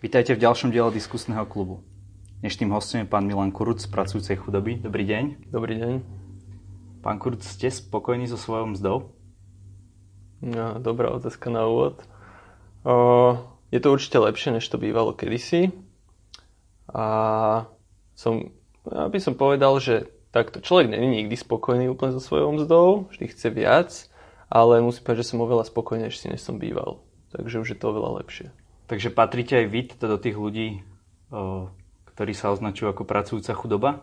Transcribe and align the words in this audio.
Vítajte 0.00 0.32
v 0.32 0.40
ďalšom 0.40 0.72
diele 0.72 0.88
diskusného 0.96 1.44
klubu. 1.44 1.84
Dnešným 2.40 2.72
hostom 2.72 3.04
je 3.04 3.12
pán 3.12 3.28
Milan 3.28 3.52
Kuruc 3.52 3.84
z 3.84 3.88
Pracujúcej 3.92 4.40
chudoby. 4.40 4.80
Dobrý 4.80 5.04
deň. 5.04 5.52
Dobrý 5.52 5.76
deň. 5.76 5.94
Pán 7.04 7.20
Kuruc, 7.20 7.44
ste 7.44 7.68
spokojní 7.68 8.24
so 8.24 8.40
svojou 8.40 8.72
mzdou? 8.72 9.12
No, 10.40 10.80
dobrá 10.80 11.12
otázka 11.12 11.52
na 11.52 11.68
úvod. 11.68 12.00
O, 12.80 13.44
je 13.68 13.76
to 13.76 13.92
určite 13.92 14.16
lepšie, 14.16 14.56
než 14.56 14.64
to 14.72 14.80
bývalo 14.80 15.12
kedysi. 15.12 15.68
A 16.88 17.04
som, 18.16 18.56
aby 18.88 19.20
som 19.20 19.36
povedal, 19.36 19.76
že 19.84 20.08
takto 20.32 20.64
človek 20.64 20.96
není 20.96 21.20
nikdy 21.20 21.36
spokojný 21.36 21.92
úplne 21.92 22.16
so 22.16 22.24
svojou 22.24 22.56
mzdou, 22.56 23.12
vždy 23.12 23.36
chce 23.36 23.52
viac, 23.52 23.92
ale 24.48 24.80
musím 24.80 25.04
povedať, 25.04 25.28
že 25.28 25.36
som 25.36 25.44
oveľa 25.44 25.68
spokojnejší, 25.68 26.32
než 26.32 26.40
som 26.40 26.56
býval. 26.56 27.04
Takže 27.36 27.60
už 27.60 27.68
je 27.68 27.76
to 27.76 27.92
oveľa 27.92 28.24
lepšie. 28.24 28.48
Takže 28.90 29.14
patríte 29.14 29.54
aj 29.54 29.66
vy 29.70 29.80
teda 29.94 30.06
do 30.10 30.18
tých 30.18 30.34
ľudí, 30.34 30.82
ktorí 32.10 32.32
sa 32.34 32.50
označujú 32.50 32.90
ako 32.90 33.06
pracujúca 33.06 33.54
chudoba? 33.54 34.02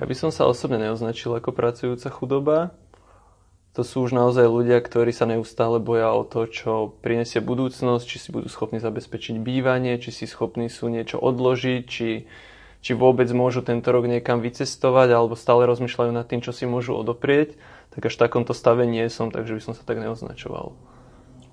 Ja 0.00 0.08
by 0.08 0.14
som 0.16 0.32
sa 0.32 0.48
osobne 0.48 0.80
neoznačil 0.80 1.36
ako 1.36 1.52
pracujúca 1.52 2.08
chudoba. 2.08 2.72
To 3.76 3.84
sú 3.84 4.00
už 4.08 4.16
naozaj 4.16 4.48
ľudia, 4.48 4.80
ktorí 4.80 5.12
sa 5.12 5.28
neustále 5.28 5.84
boja 5.84 6.16
o 6.16 6.24
to, 6.24 6.48
čo 6.48 6.96
prinesie 7.04 7.44
budúcnosť, 7.44 8.04
či 8.08 8.16
si 8.16 8.28
budú 8.32 8.48
schopní 8.48 8.80
zabezpečiť 8.80 9.36
bývanie, 9.36 10.00
či 10.00 10.16
si 10.16 10.24
schopní 10.24 10.72
sú 10.72 10.88
niečo 10.88 11.20
odložiť, 11.20 11.82
či, 11.84 12.24
či 12.80 12.92
vôbec 12.96 13.28
môžu 13.36 13.60
tento 13.60 13.92
rok 13.92 14.08
niekam 14.08 14.40
vycestovať, 14.40 15.12
alebo 15.12 15.36
stále 15.36 15.68
rozmýšľajú 15.68 16.10
nad 16.10 16.24
tým, 16.24 16.40
čo 16.40 16.56
si 16.56 16.64
môžu 16.64 16.96
odoprieť. 16.96 17.60
Tak 17.92 18.08
až 18.08 18.16
v 18.16 18.22
takomto 18.24 18.56
stave 18.56 18.88
nie 18.88 19.04
som, 19.12 19.28
takže 19.28 19.60
by 19.60 19.62
som 19.62 19.74
sa 19.76 19.84
tak 19.84 20.00
neoznačoval. 20.00 20.72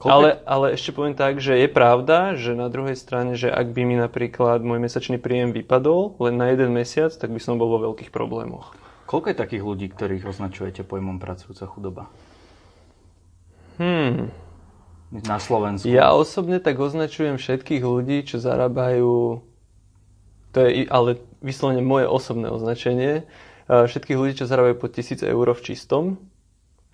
Ale, 0.05 0.37
ale 0.45 0.77
ešte 0.77 0.93
poviem 0.93 1.17
tak, 1.17 1.41
že 1.41 1.57
je 1.57 1.65
pravda, 1.65 2.37
že 2.37 2.53
na 2.53 2.69
druhej 2.69 2.93
strane, 2.93 3.33
že 3.33 3.49
ak 3.49 3.73
by 3.73 3.81
mi 3.81 3.97
napríklad 3.97 4.61
môj 4.61 4.77
mesačný 4.77 5.17
príjem 5.17 5.49
vypadol 5.49 6.21
len 6.21 6.37
na 6.37 6.53
jeden 6.53 6.69
mesiac, 6.69 7.09
tak 7.17 7.33
by 7.33 7.41
som 7.41 7.57
bol 7.57 7.65
vo 7.65 7.81
veľkých 7.89 8.13
problémoch. 8.13 8.77
Koľko 9.09 9.33
je 9.33 9.37
takých 9.41 9.63
ľudí, 9.65 9.89
ktorých 9.89 10.29
označujete 10.29 10.85
pojmom 10.85 11.17
pracujúca 11.17 11.65
chudoba? 11.65 12.03
Hmm. 13.81 14.29
Na 15.09 15.39
Slovensku. 15.41 15.87
Ja 15.87 16.13
osobne 16.13 16.59
tak 16.61 16.77
označujem 16.77 17.41
všetkých 17.41 17.81
ľudí, 17.81 18.27
čo 18.27 18.37
zarábajú, 18.37 19.41
to 20.53 20.57
je 20.61 20.85
ale 20.91 21.23
vyslovene 21.41 21.81
moje 21.81 22.05
osobné 22.05 22.51
označenie, 22.51 23.25
všetkých 23.65 24.17
ľudí, 24.19 24.43
čo 24.43 24.45
zarábajú 24.45 24.77
pod 24.77 24.93
1000 24.93 25.25
eur 25.25 25.47
v 25.55 25.61
čistom, 25.63 26.03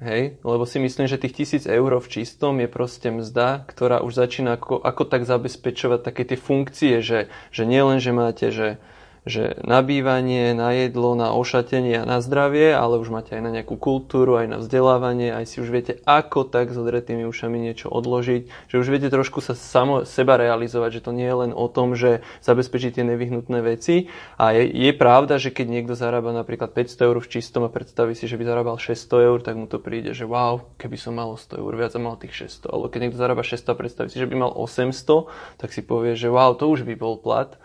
Hej, 0.03 0.35
lebo 0.43 0.67
si 0.67 0.83
myslím, 0.83 1.07
že 1.07 1.15
tých 1.15 1.31
tisíc 1.31 1.63
eur 1.63 1.95
v 1.95 2.11
čistom 2.11 2.59
je 2.59 2.67
proste 2.67 3.07
mzda, 3.07 3.63
ktorá 3.63 4.03
už 4.03 4.19
začína 4.19 4.59
ako, 4.59 4.83
ako 4.83 5.03
tak 5.07 5.23
zabezpečovať 5.23 5.99
také 6.03 6.27
tie 6.27 6.35
funkcie, 6.35 6.99
že, 6.99 7.31
že 7.55 7.63
nie 7.63 7.79
len, 7.79 8.03
že 8.03 8.11
máte, 8.11 8.51
že 8.51 8.83
že 9.23 9.55
na 9.63 9.79
bývanie, 9.79 10.52
na 10.52 10.75
jedlo, 10.75 11.16
na 11.16 11.31
ošatenie 11.31 12.03
a 12.03 12.07
na 12.07 12.19
zdravie, 12.19 12.75
ale 12.75 12.99
už 12.99 13.07
máte 13.07 13.31
aj 13.35 13.43
na 13.43 13.52
nejakú 13.55 13.79
kultúru, 13.79 14.35
aj 14.35 14.47
na 14.52 14.57
vzdelávanie, 14.59 15.31
aj 15.31 15.45
si 15.47 15.57
už 15.63 15.71
viete 15.71 16.03
ako 16.03 16.43
tak 16.43 16.75
s 16.75 16.77
odretými 16.77 17.23
ušami 17.23 17.55
niečo 17.55 17.88
odložiť, 17.88 18.67
že 18.67 18.75
už 18.75 18.88
viete 18.91 19.07
trošku 19.07 19.39
sa 19.39 19.55
samo 19.55 20.03
seba 20.03 20.35
realizovať, 20.35 20.99
že 20.99 21.03
to 21.07 21.11
nie 21.16 21.27
je 21.27 21.38
len 21.47 21.51
o 21.55 21.71
tom, 21.71 21.95
že 21.95 22.19
zabezpečíte 22.44 22.99
nevyhnutné 22.99 23.63
veci. 23.63 24.11
A 24.35 24.51
je, 24.51 24.67
je 24.67 24.91
pravda, 24.91 25.39
že 25.39 25.55
keď 25.55 25.67
niekto 25.71 25.94
zarába 25.95 26.35
napríklad 26.35 26.75
500 26.75 27.07
eur 27.07 27.17
v 27.23 27.31
čistom 27.31 27.63
a 27.63 27.71
predstaví 27.71 28.11
si, 28.19 28.27
že 28.27 28.35
by 28.35 28.44
zarábal 28.44 28.75
600 28.75 29.27
eur, 29.31 29.39
tak 29.39 29.55
mu 29.55 29.71
to 29.71 29.79
príde, 29.79 30.11
že 30.11 30.27
wow, 30.27 30.67
keby 30.75 30.99
som 30.99 31.16
mal 31.16 31.39
100 31.39 31.63
eur 31.63 31.73
viac 31.79 31.95
a 31.95 31.99
mal 32.03 32.19
tých 32.19 32.35
600. 32.59 32.75
Ale 32.75 32.91
keď 32.91 32.99
niekto 33.07 33.19
zarába 33.19 33.44
600 33.47 33.71
a 33.71 33.75
predstaví 33.79 34.09
si, 34.11 34.19
že 34.19 34.27
by 34.27 34.35
mal 34.35 34.51
800, 34.51 35.63
tak 35.63 35.71
si 35.71 35.79
povie, 35.79 36.19
že 36.19 36.27
wow, 36.27 36.51
to 36.59 36.67
už 36.67 36.83
by 36.83 36.99
bol 36.99 37.16
plat 37.16 37.55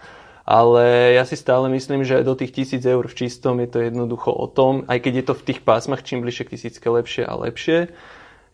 ale 0.49 1.13
ja 1.13 1.29
si 1.29 1.37
stále 1.37 1.69
myslím, 1.69 2.09
že 2.09 2.25
do 2.25 2.33
tých 2.33 2.57
tisíc 2.57 2.81
eur 2.81 3.05
v 3.05 3.13
čistom 3.13 3.61
je 3.61 3.69
to 3.69 3.85
jednoducho 3.85 4.33
o 4.33 4.49
tom, 4.49 4.89
aj 4.89 5.05
keď 5.05 5.13
je 5.21 5.25
to 5.29 5.35
v 5.37 5.45
tých 5.53 5.61
pásmach 5.61 6.01
čím 6.01 6.25
bližšie 6.25 6.49
k 6.49 6.53
tisícke 6.57 6.89
lepšie 6.89 7.29
a 7.29 7.37
lepšie, 7.37 7.93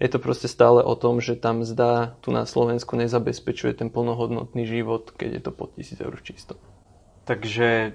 je 0.02 0.08
to 0.10 0.18
proste 0.18 0.50
stále 0.50 0.82
o 0.82 0.94
tom, 0.98 1.22
že 1.22 1.38
tam 1.38 1.62
zdá 1.62 2.18
tu 2.18 2.34
na 2.34 2.50
Slovensku 2.50 2.98
nezabezpečuje 2.98 3.78
ten 3.78 3.94
plnohodnotný 3.94 4.66
život, 4.66 5.14
keď 5.14 5.38
je 5.38 5.42
to 5.46 5.50
pod 5.54 5.78
tisíc 5.78 6.02
eur 6.02 6.10
v 6.18 6.34
čistom. 6.34 6.58
Takže 7.30 7.94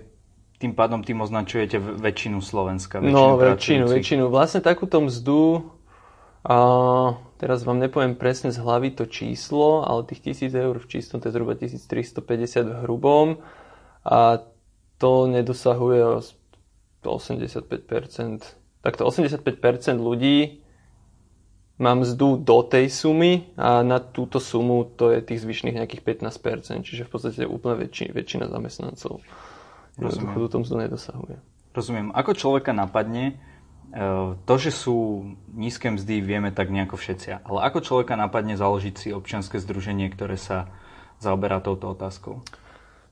tým 0.63 0.71
pádom 0.79 1.03
tým 1.03 1.19
označujete 1.19 1.75
väčšinu 1.99 2.39
Slovenska. 2.39 3.03
Väčšinu 3.03 3.19
no, 3.19 3.35
väčšinu, 3.35 3.83
väčšinu. 3.83 4.23
Vlastne 4.31 4.63
takúto 4.63 5.03
mzdu, 5.03 5.75
a 6.39 6.57
teraz 7.35 7.67
vám 7.67 7.83
nepoviem 7.83 8.15
presne 8.15 8.47
z 8.55 8.63
hlavy 8.63 8.95
to 8.95 9.03
číslo, 9.11 9.83
ale 9.83 10.07
tých 10.07 10.23
tisíc 10.23 10.55
eur 10.55 10.79
v 10.79 10.87
čistom, 10.87 11.19
to 11.19 11.27
je 11.27 11.35
zhruba 11.35 11.59
1350 11.59 12.63
v 12.63 12.75
hrubom 12.87 13.43
a 14.05 14.43
to 14.99 15.11
nedosahuje 15.27 16.23
85%. 17.03 18.43
Takto 18.79 19.01
85% 19.07 19.99
ľudí 19.99 20.63
má 21.79 21.95
mzdu 21.95 22.43
do 22.43 22.59
tej 22.59 22.91
sumy 22.91 23.47
a 23.55 23.79
na 23.87 24.03
túto 24.03 24.43
sumu 24.43 24.83
to 24.83 25.15
je 25.15 25.23
tých 25.23 25.39
zvyšných 25.47 25.79
nejakých 25.79 26.03
15%, 26.27 26.83
čiže 26.83 27.07
v 27.07 27.11
podstate 27.11 27.47
úplne 27.47 27.79
väčši, 27.79 28.11
väčšina 28.11 28.51
zamestnancov 28.51 29.23
Rozumiem. 29.95 30.35
túto 30.35 30.59
mzdu 30.59 30.75
nedosahuje. 30.75 31.39
Rozumiem. 31.71 32.11
Ako 32.11 32.35
človeka 32.35 32.75
napadne, 32.75 33.39
e, 33.95 34.03
to, 34.43 34.55
že 34.59 34.75
sú 34.75 35.23
nízke 35.55 35.87
mzdy, 35.87 36.19
vieme 36.19 36.51
tak 36.51 36.67
nejako 36.67 36.99
všetci. 36.99 37.47
Ale 37.47 37.59
ako 37.63 37.79
človeka 37.79 38.19
napadne 38.19 38.59
založiť 38.59 38.95
si 38.99 39.07
občianske 39.15 39.55
združenie, 39.55 40.11
ktoré 40.11 40.35
sa 40.35 40.67
zaoberá 41.23 41.63
touto 41.63 41.95
otázkou? 41.95 42.43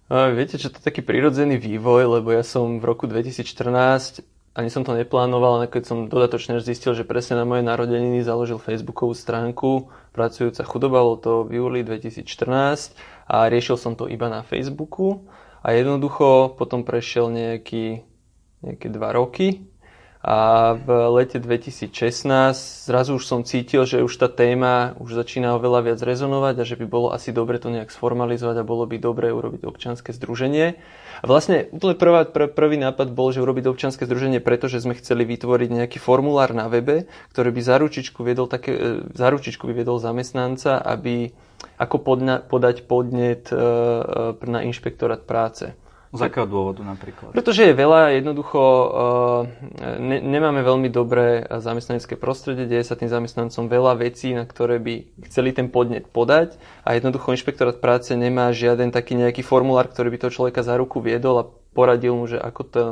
Viete, 0.08 0.56
čo 0.56 0.72
to 0.72 0.80
je 0.80 0.88
taký 0.88 1.04
prirodzený 1.04 1.60
vývoj, 1.60 2.20
lebo 2.20 2.32
ja 2.32 2.40
som 2.40 2.80
v 2.80 2.88
roku 2.88 3.12
2014 3.12 4.24
ani 4.58 4.74
som 4.74 4.82
to 4.82 4.98
neplánoval, 4.98 5.62
ale 5.62 5.70
keď 5.70 5.84
som 5.86 6.10
dodatočne 6.10 6.58
zistil, 6.66 6.98
že 6.98 7.06
presne 7.06 7.38
na 7.38 7.46
moje 7.46 7.62
narodeniny 7.62 8.26
založil 8.26 8.58
Facebookovú 8.58 9.14
stránku 9.14 9.94
Pracujúca 10.18 10.66
chudoba, 10.66 11.06
bolo 11.06 11.22
to 11.22 11.46
v 11.46 11.62
júli 11.62 11.80
2014 11.86 12.98
a 13.30 13.46
riešil 13.54 13.78
som 13.78 13.94
to 13.94 14.10
iba 14.10 14.26
na 14.34 14.42
Facebooku 14.42 15.30
a 15.62 15.78
jednoducho 15.78 16.58
potom 16.58 16.82
prešiel 16.82 17.30
nejaký, 17.30 18.02
nejaké 18.66 18.90
dva 18.90 19.14
roky 19.14 19.62
a 20.28 20.76
v 20.76 20.92
lete 21.16 21.40
2016 21.40 22.28
zrazu 22.84 23.16
už 23.16 23.24
som 23.24 23.48
cítil, 23.48 23.88
že 23.88 24.04
už 24.04 24.12
tá 24.20 24.28
téma 24.28 24.92
už 25.00 25.16
začína 25.16 25.56
oveľa 25.56 25.88
viac 25.88 26.00
rezonovať 26.04 26.56
a 26.60 26.68
že 26.68 26.76
by 26.76 26.84
bolo 26.84 27.16
asi 27.16 27.32
dobre 27.32 27.64
to 27.64 27.72
nejak 27.72 27.88
sformalizovať 27.88 28.60
a 28.60 28.68
bolo 28.68 28.84
by 28.84 29.00
dobre 29.00 29.32
urobiť 29.32 29.64
občianske 29.64 30.12
združenie. 30.12 30.76
A 31.18 31.24
vlastne 31.24 31.72
úplne 31.72 31.96
prvá, 31.96 32.28
pr- 32.28 32.52
prvý 32.52 32.76
nápad 32.76 33.16
bol, 33.16 33.32
že 33.32 33.40
urobiť 33.40 33.72
občianske 33.72 34.04
združenie, 34.04 34.44
pretože 34.44 34.84
sme 34.84 35.00
chceli 35.00 35.24
vytvoriť 35.24 35.70
nejaký 35.72 35.98
formulár 36.04 36.52
na 36.52 36.68
webe, 36.68 37.08
ktorý 37.32 37.56
by 37.56 37.62
za 37.64 37.80
ručičku 37.80 38.20
viedol, 38.20 38.52
také, 38.52 38.76
e, 38.76 39.16
za 39.16 39.32
by 39.32 39.72
viedol 39.72 39.96
zamestnanca, 39.96 40.84
aby 40.84 41.32
ako 41.80 42.04
podna, 42.04 42.44
podať 42.44 42.84
podnet 42.84 43.48
e, 43.48 43.56
e, 43.56 44.44
na 44.44 44.60
inšpektorát 44.68 45.24
práce. 45.24 45.72
Z 46.16 46.22
akého 46.24 46.48
dôvodu 46.48 46.80
napríklad? 46.88 47.36
Pretože 47.36 47.68
je 47.68 47.74
veľa, 47.76 48.16
jednoducho 48.16 48.62
eh, 48.64 48.90
ne, 50.00 50.18
nemáme 50.24 50.64
veľmi 50.64 50.88
dobré 50.88 51.44
zamestnanecké 51.44 52.16
prostredie, 52.16 52.64
deje 52.64 52.88
sa 52.88 52.96
tým 52.96 53.12
zamestnancom 53.12 53.68
veľa 53.68 54.00
vecí, 54.00 54.32
na 54.32 54.48
ktoré 54.48 54.80
by 54.80 55.28
chceli 55.28 55.52
ten 55.52 55.68
podnet 55.68 56.08
podať 56.08 56.56
a 56.88 56.96
jednoducho 56.96 57.36
inšpektorát 57.36 57.84
práce 57.84 58.16
nemá 58.16 58.56
žiaden 58.56 58.96
taký 58.96 59.20
nejaký 59.20 59.44
formulár, 59.44 59.92
ktorý 59.92 60.16
by 60.16 60.18
toho 60.24 60.32
človeka 60.32 60.64
za 60.64 60.80
ruku 60.80 61.04
viedol 61.04 61.44
a 61.44 61.50
poradil 61.76 62.16
mu, 62.16 62.26
že 62.26 62.40
ako, 62.40 62.62
to, 62.64 62.84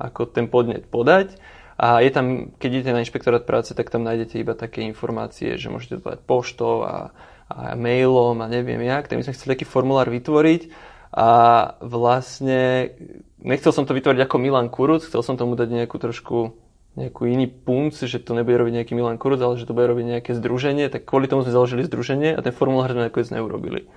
ako 0.00 0.24
ten 0.32 0.48
podnet 0.48 0.88
podať. 0.88 1.36
A 1.74 2.00
je 2.00 2.10
tam, 2.14 2.54
keď 2.56 2.70
idete 2.70 2.94
na 2.94 3.02
inšpektorát 3.02 3.42
práce, 3.42 3.74
tak 3.74 3.90
tam 3.90 4.06
nájdete 4.06 4.38
iba 4.38 4.54
také 4.54 4.86
informácie, 4.86 5.58
že 5.58 5.68
môžete 5.68 5.98
to 5.98 6.04
podať 6.06 6.20
poštou 6.22 6.86
a, 6.86 7.10
a 7.50 7.74
mailom 7.74 8.38
a 8.40 8.46
neviem 8.46 8.78
jak. 8.78 9.10
Tak 9.10 9.18
my 9.18 9.26
sme 9.26 9.34
chceli 9.34 9.58
taký 9.58 9.66
formulár 9.66 10.06
vytvoriť 10.06 10.93
a 11.14 11.30
vlastne 11.78 12.90
nechcel 13.38 13.70
som 13.70 13.86
to 13.86 13.94
vytvoriť 13.94 14.26
ako 14.26 14.36
Milan 14.42 14.66
Kuruc, 14.66 15.06
chcel 15.06 15.22
som 15.22 15.38
tomu 15.38 15.54
dať 15.54 15.70
nejakú 15.70 15.94
trošku 16.02 16.58
nejakú 16.94 17.26
iný 17.26 17.50
punc, 17.50 17.94
že 17.94 18.22
to 18.22 18.38
nebude 18.38 18.54
robiť 18.54 18.82
nejaký 18.82 18.92
Milan 18.94 19.18
Kuruc, 19.18 19.42
ale 19.42 19.58
že 19.58 19.66
to 19.66 19.74
bude 19.74 19.86
robiť 19.90 20.18
nejaké 20.18 20.30
združenie, 20.34 20.86
tak 20.90 21.06
kvôli 21.06 21.26
tomu 21.26 21.42
sme 21.42 21.54
založili 21.54 21.82
združenie 21.86 22.34
a 22.34 22.40
ten 22.42 22.54
formulár 22.54 22.94
sme 22.94 23.10
nakoniec 23.10 23.30
neurobili. 23.34 23.90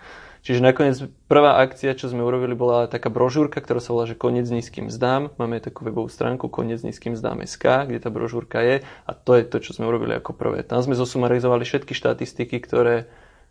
Čiže 0.46 0.62
nakoniec 0.62 0.98
prvá 1.26 1.62
akcia, 1.62 1.98
čo 1.98 2.10
sme 2.10 2.22
urobili, 2.22 2.54
bola 2.54 2.86
taká 2.86 3.10
brožúrka, 3.10 3.58
ktorá 3.62 3.82
sa 3.82 3.92
volá, 3.94 4.06
že 4.06 4.16
Koniec 4.16 4.48
nízkym 4.48 4.88
zdám. 4.94 5.34
Máme 5.42 5.58
takú 5.58 5.84
webovú 5.84 6.08
stránku 6.08 6.48
Koniec 6.48 6.86
nízkym 6.86 7.18
zdám 7.18 7.42
SK, 7.42 7.90
kde 7.90 8.00
tá 8.00 8.10
brožúrka 8.14 8.62
je 8.62 8.86
a 8.86 9.12
to 9.18 9.34
je 9.34 9.44
to, 9.44 9.58
čo 9.60 9.74
sme 9.74 9.90
urobili 9.90 10.18
ako 10.18 10.38
prvé. 10.38 10.62
Tam 10.62 10.80
sme 10.80 10.94
zosumarizovali 10.94 11.66
všetky 11.66 11.92
štatistiky, 11.92 12.62
ktoré 12.62 13.10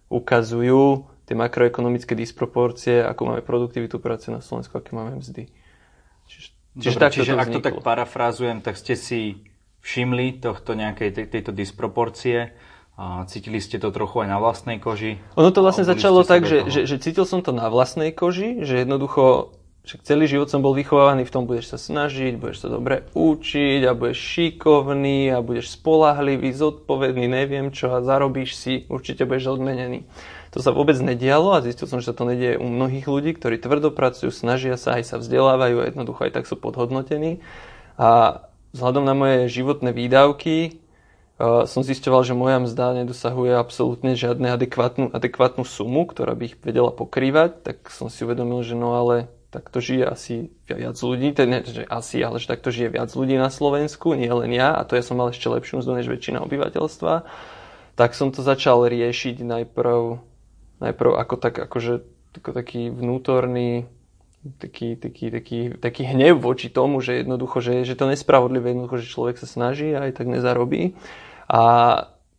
ukazujú 0.09 1.11
tie 1.27 1.35
makroekonomické 1.35 2.15
disproporcie, 2.15 3.03
ako 3.03 3.35
máme 3.35 3.43
produktivitu 3.43 3.99
práce 3.99 4.31
na 4.31 4.39
Slovensku, 4.39 4.79
aké 4.79 4.95
máme 4.95 5.19
mzdy. 5.19 5.51
Čiže, 6.31 6.49
čiže, 6.79 6.97
Dobre, 6.97 7.11
čiže 7.11 7.33
to 7.35 7.41
ak 7.43 7.49
to 7.51 7.61
tak 7.61 7.77
parafrázujem, 7.83 8.63
tak 8.63 8.79
ste 8.79 8.95
si 8.95 9.43
všimli 9.83 10.39
tohto 10.39 10.79
nejakej 10.79 11.11
tej, 11.15 11.27
tejto 11.31 11.51
disproporcie, 11.55 12.55
A 12.97 13.29
cítili 13.29 13.61
ste 13.61 13.77
to 13.77 13.93
trochu 13.93 14.25
aj 14.25 14.29
na 14.33 14.41
vlastnej 14.41 14.81
koži? 14.81 15.21
Ono 15.37 15.53
to 15.53 15.61
vlastne 15.61 15.85
začalo 15.85 16.25
tak, 16.25 16.49
že, 16.49 16.65
že, 16.73 16.89
že 16.89 16.97
cítil 16.97 17.29
som 17.29 17.45
to 17.45 17.53
na 17.53 17.69
vlastnej 17.69 18.09
koži, 18.09 18.65
že 18.65 18.81
jednoducho 18.81 19.53
však 19.87 20.03
celý 20.03 20.27
život 20.27 20.51
som 20.51 20.67
bol 20.67 20.75
vychovávaný 20.75 21.29
v 21.29 21.31
tom, 21.31 21.47
budeš 21.47 21.77
sa 21.77 21.79
snažiť, 21.79 22.41
budeš 22.41 22.67
sa 22.67 22.69
dobre 22.73 23.07
učiť 23.15 23.87
a 23.87 23.95
budeš 23.95 24.19
šikovný 24.19 25.31
a 25.31 25.39
budeš 25.39 25.79
spolahlivý, 25.79 26.51
zodpovedný, 26.51 27.31
neviem 27.31 27.71
čo 27.71 27.95
a 27.95 28.03
zarobíš 28.03 28.59
si, 28.59 28.75
určite 28.91 29.29
budeš 29.29 29.55
odmenený. 29.55 30.03
To 30.57 30.65
sa 30.65 30.73
vôbec 30.73 30.97
nedialo 30.97 31.53
a 31.53 31.61
zistil 31.61 31.85
som, 31.85 32.01
že 32.01 32.09
sa 32.09 32.17
to 32.17 32.25
nedieje 32.25 32.57
u 32.57 32.65
mnohých 32.65 33.05
ľudí, 33.05 33.37
ktorí 33.37 33.61
tvrdo 33.61 33.93
pracujú, 33.93 34.33
snažia 34.33 34.81
sa, 34.81 34.97
aj 34.97 35.05
sa 35.05 35.17
vzdelávajú 35.21 35.85
a 35.85 35.89
jednoducho 35.93 36.25
aj 36.25 36.33
tak 36.33 36.49
sú 36.49 36.57
podhodnotení. 36.57 37.45
A 38.01 38.41
vzhľadom 38.73 39.05
na 39.05 39.13
moje 39.13 39.53
životné 39.53 39.93
výdavky 39.93 40.81
uh, 41.37 41.69
som 41.69 41.85
zistoval, 41.85 42.25
že 42.25 42.33
moja 42.33 42.57
mzda 42.57 43.05
nedosahuje 43.05 43.53
absolútne 43.53 44.17
žiadne 44.17 44.49
adekvátnu, 44.49 45.13
adekvátnu 45.13 45.69
sumu, 45.69 46.09
ktorá 46.09 46.33
by 46.33 46.49
ich 46.49 46.57
vedela 46.65 46.89
pokrývať, 46.89 47.61
tak 47.61 47.93
som 47.93 48.09
si 48.09 48.25
uvedomil, 48.25 48.65
že 48.65 48.81
no 48.81 48.97
ale 48.97 49.29
takto 49.53 49.85
žije 49.85 50.09
asi 50.09 50.35
viac 50.65 50.97
ľudí, 50.97 51.37
teda 51.37 51.69
že 51.69 51.85
asi, 51.85 52.25
ale 52.25 52.41
že 52.41 52.49
takto 52.49 52.73
žije 52.73 52.97
viac 52.97 53.13
ľudí 53.13 53.37
na 53.37 53.53
Slovensku, 53.53 54.17
nie 54.17 54.33
len 54.33 54.57
ja, 54.57 54.73
a 54.73 54.89
to 54.89 54.97
ja 54.97 55.05
som 55.05 55.21
mal 55.21 55.29
ešte 55.29 55.53
lepšiu 55.53 55.85
mzdu 55.85 56.01
než 56.01 56.09
väčšina 56.09 56.41
obyvateľstva, 56.49 57.29
tak 57.93 58.17
som 58.17 58.33
to 58.33 58.41
začal 58.41 58.89
riešiť 58.89 59.45
najprv 59.45 60.36
najprv 60.83 61.17
ako 61.17 61.35
tak, 61.41 61.55
akože 61.59 62.05
ako 62.37 62.51
taký 62.53 62.93
vnútorný 62.93 63.89
taký, 64.59 64.95
taký, 64.95 65.27
taký, 65.31 65.59
taký 65.75 66.03
hnev 66.07 66.39
voči 66.39 66.71
tomu, 66.71 67.03
že 67.03 67.27
jednoducho, 67.27 67.59
že, 67.59 67.83
že 67.83 67.99
to 67.99 68.07
nespravodlivé, 68.07 68.71
jednoducho, 68.71 69.03
že 69.03 69.11
človek 69.11 69.37
sa 69.43 69.49
snaží 69.51 69.91
a 69.91 70.07
aj 70.07 70.23
tak 70.23 70.31
nezarobí. 70.31 70.95
A 71.51 71.63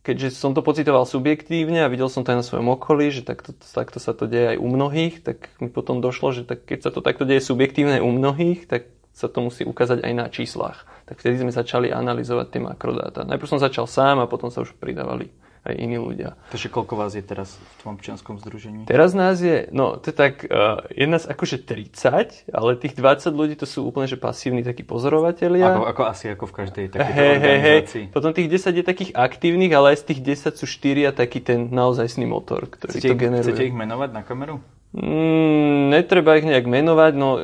keďže 0.00 0.40
som 0.40 0.56
to 0.56 0.64
pocitoval 0.64 1.04
subjektívne 1.04 1.84
a 1.84 1.92
videl 1.92 2.08
som 2.08 2.24
to 2.24 2.32
aj 2.32 2.40
na 2.40 2.46
svojom 2.46 2.72
okolí, 2.72 3.12
že 3.12 3.26
takto, 3.26 3.52
takto 3.52 4.00
sa 4.00 4.16
to 4.16 4.24
deje 4.24 4.56
aj 4.56 4.58
u 4.60 4.68
mnohých, 4.68 5.20
tak 5.20 5.52
mi 5.60 5.68
potom 5.68 6.00
došlo, 6.00 6.32
že 6.32 6.42
tak, 6.48 6.64
keď 6.64 6.88
sa 6.88 6.90
to 6.94 7.04
takto 7.04 7.28
deje 7.28 7.44
subjektívne 7.44 8.00
u 8.00 8.08
mnohých, 8.08 8.64
tak 8.64 8.88
sa 9.12 9.26
to 9.26 9.42
musí 9.42 9.66
ukázať 9.66 10.06
aj 10.06 10.12
na 10.14 10.26
číslach. 10.30 10.86
Tak 11.10 11.18
vtedy 11.18 11.42
sme 11.42 11.52
začali 11.52 11.90
analyzovať 11.90 12.46
tie 12.54 12.62
makrodáta. 12.62 13.26
Najprv 13.26 13.50
som 13.50 13.60
začal 13.60 13.90
sám 13.90 14.22
a 14.22 14.30
potom 14.30 14.48
sa 14.48 14.62
už 14.62 14.78
pridávali 14.78 15.28
aj 15.68 15.76
iní 15.76 16.00
ľudia. 16.00 16.34
Takže 16.48 16.72
koľko 16.72 16.94
vás 16.96 17.12
je 17.12 17.24
teraz 17.24 17.54
v 17.54 17.72
tvojom 17.84 17.94
občianskom 18.00 18.34
združení? 18.40 18.88
Teraz 18.88 19.12
nás 19.12 19.38
je, 19.38 19.68
no 19.70 20.00
to 20.00 20.10
je 20.10 20.16
tak, 20.16 20.48
uh, 20.48 20.82
je 20.88 21.04
nás 21.04 21.28
akože 21.28 21.62
30, 21.62 22.48
ale 22.50 22.70
tých 22.80 22.96
20 22.96 23.28
ľudí 23.32 23.54
to 23.60 23.68
sú 23.68 23.84
úplne 23.84 24.08
že 24.08 24.16
pasívni 24.16 24.64
takí 24.64 24.82
pozorovatelia. 24.82 25.76
Ako, 25.76 25.84
ako 25.84 26.02
asi 26.08 26.32
ako 26.32 26.44
v 26.48 26.54
každej 26.64 26.84
takejto 26.96 27.20
hey, 27.20 27.32
organizácii. 27.36 28.04
Hey, 28.08 28.14
Potom 28.14 28.30
tých 28.32 28.48
10 28.48 28.80
je 28.80 28.84
takých 28.84 29.10
aktívnych, 29.12 29.72
ale 29.76 29.86
aj 29.94 29.98
z 30.02 30.04
tých 30.14 30.20
10 30.48 30.60
sú 30.60 30.66
4 30.66 31.08
a 31.08 31.12
taký 31.12 31.44
ten 31.44 31.68
naozajstný 31.68 32.24
motor, 32.24 32.66
ktorý 32.66 32.96
chcete, 32.96 33.12
to 33.12 33.16
generuje. 33.16 33.44
Chcete 33.44 33.68
ich 33.68 33.76
menovať 33.76 34.10
na 34.16 34.22
kameru? 34.24 34.64
Mm, 34.96 35.92
netreba 35.92 36.40
ich 36.40 36.48
nejak 36.48 36.64
menovať, 36.64 37.12
no 37.12 37.36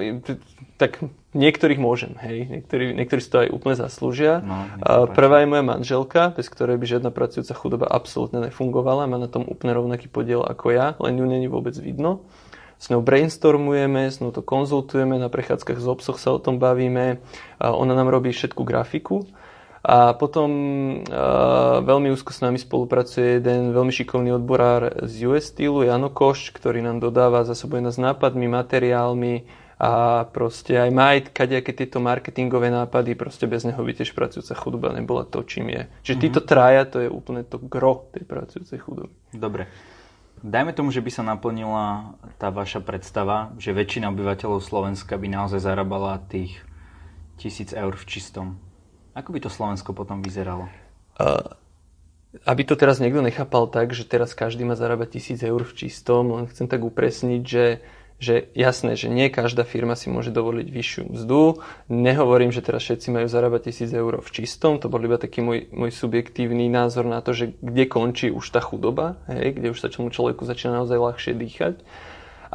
tak 0.85 1.01
niektorých 1.33 1.81
môžem, 1.81 2.13
hej. 2.21 2.45
Niektorí, 2.45 2.93
niektorí 2.93 3.21
si 3.25 3.33
to 3.33 3.41
aj 3.41 3.49
úplne 3.49 3.77
zaslúžia. 3.81 4.45
No, 4.45 4.69
Prvá 5.17 5.41
je 5.41 5.49
moja 5.49 5.65
manželka, 5.65 6.37
bez 6.37 6.53
ktorej 6.53 6.77
by 6.77 6.85
žiadna 6.85 7.09
pracujúca 7.09 7.57
chudoba 7.57 7.89
absolútne 7.89 8.45
nefungovala. 8.45 9.09
Má 9.09 9.17
na 9.17 9.33
tom 9.33 9.49
úplne 9.49 9.73
rovnaký 9.73 10.13
podiel 10.13 10.45
ako 10.45 10.77
ja, 10.77 10.93
len 11.01 11.17
ju 11.17 11.25
není 11.25 11.49
vôbec 11.49 11.73
vidno. 11.81 12.29
S 12.77 12.93
ňou 12.93 13.01
brainstormujeme, 13.01 14.13
s 14.13 14.21
ňou 14.21 14.29
to 14.29 14.45
konzultujeme, 14.45 15.17
na 15.17 15.33
prechádzkach 15.33 15.81
z 15.81 15.89
obsoch 15.89 16.21
sa 16.21 16.37
o 16.37 16.43
tom 16.43 16.61
bavíme. 16.61 17.25
Ona 17.57 17.97
nám 17.97 18.13
robí 18.13 18.29
všetku 18.29 18.61
grafiku. 18.61 19.25
A 19.85 20.17
potom 20.17 20.49
uh, 21.05 21.85
veľmi 21.85 22.09
úzko 22.09 22.33
s 22.33 22.41
nami 22.41 22.57
spolupracuje 22.57 23.37
jeden 23.37 23.77
veľmi 23.77 23.93
šikovný 23.93 24.33
odborár 24.33 25.05
z 25.05 25.29
US 25.29 25.53
Steelu, 25.53 25.85
Jano 25.85 26.09
Koš, 26.09 26.57
ktorý 26.57 26.81
nám 26.81 27.05
dodáva, 27.05 27.45
zasobuje 27.45 27.85
nás 27.85 28.01
nápadmi, 28.01 28.49
materiálmi 28.49 29.63
a 29.75 30.23
proste 30.31 30.79
aj 30.79 30.91
má 30.94 31.19
aj 31.19 31.35
kadejaké 31.35 31.75
tieto 31.75 31.99
marketingové 31.99 32.71
nápady, 32.71 33.19
proste 33.19 33.50
bez 33.50 33.67
neho 33.67 33.79
by 33.79 33.91
tiež 33.91 34.15
pracujúca 34.15 34.55
chudoba 34.55 34.94
nebola 34.94 35.26
to, 35.26 35.43
čím 35.43 35.75
je. 35.75 35.82
Čiže 36.06 36.15
mm-hmm. 36.15 36.25
títo 36.31 36.41
traja, 36.47 36.82
to 36.87 37.03
je 37.03 37.09
úplne 37.11 37.43
to 37.43 37.59
gro 37.59 38.06
tej 38.15 38.23
pracujúcej 38.23 38.79
chudoby. 38.79 39.15
Dobre. 39.35 39.67
Dajme 40.44 40.76
tomu, 40.76 40.93
že 40.93 41.00
by 41.00 41.11
sa 41.11 41.25
naplnila 41.25 42.15
tá 42.37 42.53
vaša 42.53 42.85
predstava, 42.85 43.56
že 43.56 43.73
väčšina 43.73 44.12
obyvateľov 44.12 44.61
Slovenska 44.61 45.17
by 45.17 45.26
naozaj 45.32 45.65
zarábala 45.65 46.21
tých 46.29 46.61
tisíc 47.41 47.73
eur 47.73 47.97
v 47.97 48.05
čistom. 48.05 48.61
Ako 49.17 49.32
by 49.32 49.41
to 49.41 49.50
Slovensko 49.50 49.97
potom 49.97 50.21
vyzeralo? 50.21 50.69
Uh, 51.17 51.41
aby 52.43 52.67
to 52.67 52.75
teraz 52.75 52.99
niekto 52.99 53.23
nechápal 53.23 53.71
tak, 53.71 53.94
že 53.94 54.05
teraz 54.05 54.35
každý 54.35 54.67
má 54.67 54.75
zarábať 54.75 55.19
tisíc 55.19 55.41
eur 55.41 55.62
v 55.62 55.87
čistom, 55.87 56.35
len 56.35 56.44
chcem 56.50 56.67
tak 56.67 56.82
upresniť, 56.82 57.43
že 57.47 57.65
že 58.22 58.49
jasné, 58.55 58.94
že 58.94 59.11
nie 59.11 59.28
každá 59.28 59.66
firma 59.66 59.99
si 59.99 60.08
môže 60.08 60.31
dovoliť 60.31 60.69
vyššiu 60.70 61.02
mzdu. 61.12 61.61
Nehovorím, 61.90 62.55
že 62.55 62.62
teraz 62.62 62.87
všetci 62.87 63.11
majú 63.11 63.26
zarábať 63.26 63.70
tisíc 63.70 63.90
eur 63.90 64.22
v 64.22 64.28
čistom, 64.31 64.78
to 64.78 64.88
bol 64.88 65.02
iba 65.02 65.19
taký 65.19 65.43
môj, 65.43 65.69
môj 65.75 65.90
subjektívny 65.93 66.70
názor 66.70 67.05
na 67.05 67.20
to, 67.20 67.34
že 67.34 67.58
kde 67.61 67.84
končí 67.90 68.31
už 68.31 68.46
tá 68.49 68.62
chudoba, 68.62 69.20
hej, 69.28 69.58
kde 69.58 69.75
už 69.75 69.78
sa 69.82 69.90
tomu 69.90 70.08
človeku 70.14 70.46
začína 70.46 70.82
naozaj 70.82 70.99
ľahšie 70.99 71.32
dýchať. 71.37 71.75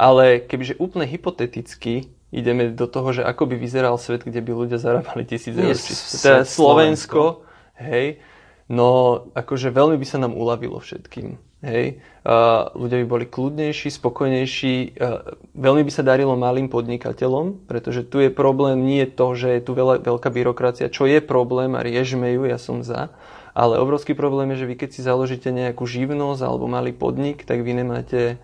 Ale 0.00 0.40
kebyže 0.40 0.80
úplne 0.80 1.04
hypoteticky 1.04 2.08
ideme 2.32 2.72
do 2.72 2.86
toho, 2.88 3.12
že 3.12 3.22
ako 3.26 3.52
by 3.52 3.56
vyzeral 3.60 4.00
svet, 4.00 4.24
kde 4.24 4.40
by 4.40 4.50
ľudia 4.54 4.78
zarábali 4.80 5.28
tisíc 5.28 5.52
eur. 5.52 5.76
Yes, 5.76 5.84
teda 6.24 6.48
Slovensko, 6.48 7.44
hej, 7.76 8.22
no 8.70 9.20
akože 9.36 9.68
veľmi 9.74 10.00
by 10.00 10.06
sa 10.08 10.16
nám 10.22 10.32
uľavilo 10.38 10.80
všetkým. 10.80 11.49
Hej. 11.60 12.00
Uh, 12.24 12.72
ľudia 12.72 13.04
by 13.04 13.06
boli 13.08 13.24
kľudnejší, 13.28 13.92
spokojnejší. 13.92 14.96
Uh, 14.96 15.36
veľmi 15.52 15.84
by 15.84 15.92
sa 15.92 16.00
darilo 16.00 16.32
malým 16.32 16.72
podnikateľom, 16.72 17.68
pretože 17.68 18.08
tu 18.08 18.20
je 18.20 18.32
problém 18.32 18.80
nie 18.80 19.04
to, 19.04 19.36
že 19.36 19.60
je 19.60 19.62
tu 19.64 19.76
veľa, 19.76 20.00
veľká 20.00 20.28
byrokracia, 20.32 20.88
čo 20.92 21.04
je 21.04 21.20
problém 21.20 21.76
a 21.76 21.84
riežme 21.84 22.32
ju, 22.32 22.48
ja 22.48 22.56
som 22.56 22.80
za. 22.80 23.12
Ale 23.52 23.76
obrovský 23.76 24.16
problém 24.16 24.56
je, 24.56 24.64
že 24.64 24.68
vy 24.72 24.74
keď 24.80 24.88
si 24.88 25.00
založíte 25.04 25.52
nejakú 25.52 25.84
živnosť 25.84 26.40
alebo 26.40 26.64
malý 26.64 26.96
podnik, 26.96 27.44
tak 27.44 27.60
vy 27.60 27.84
nemáte 27.84 28.40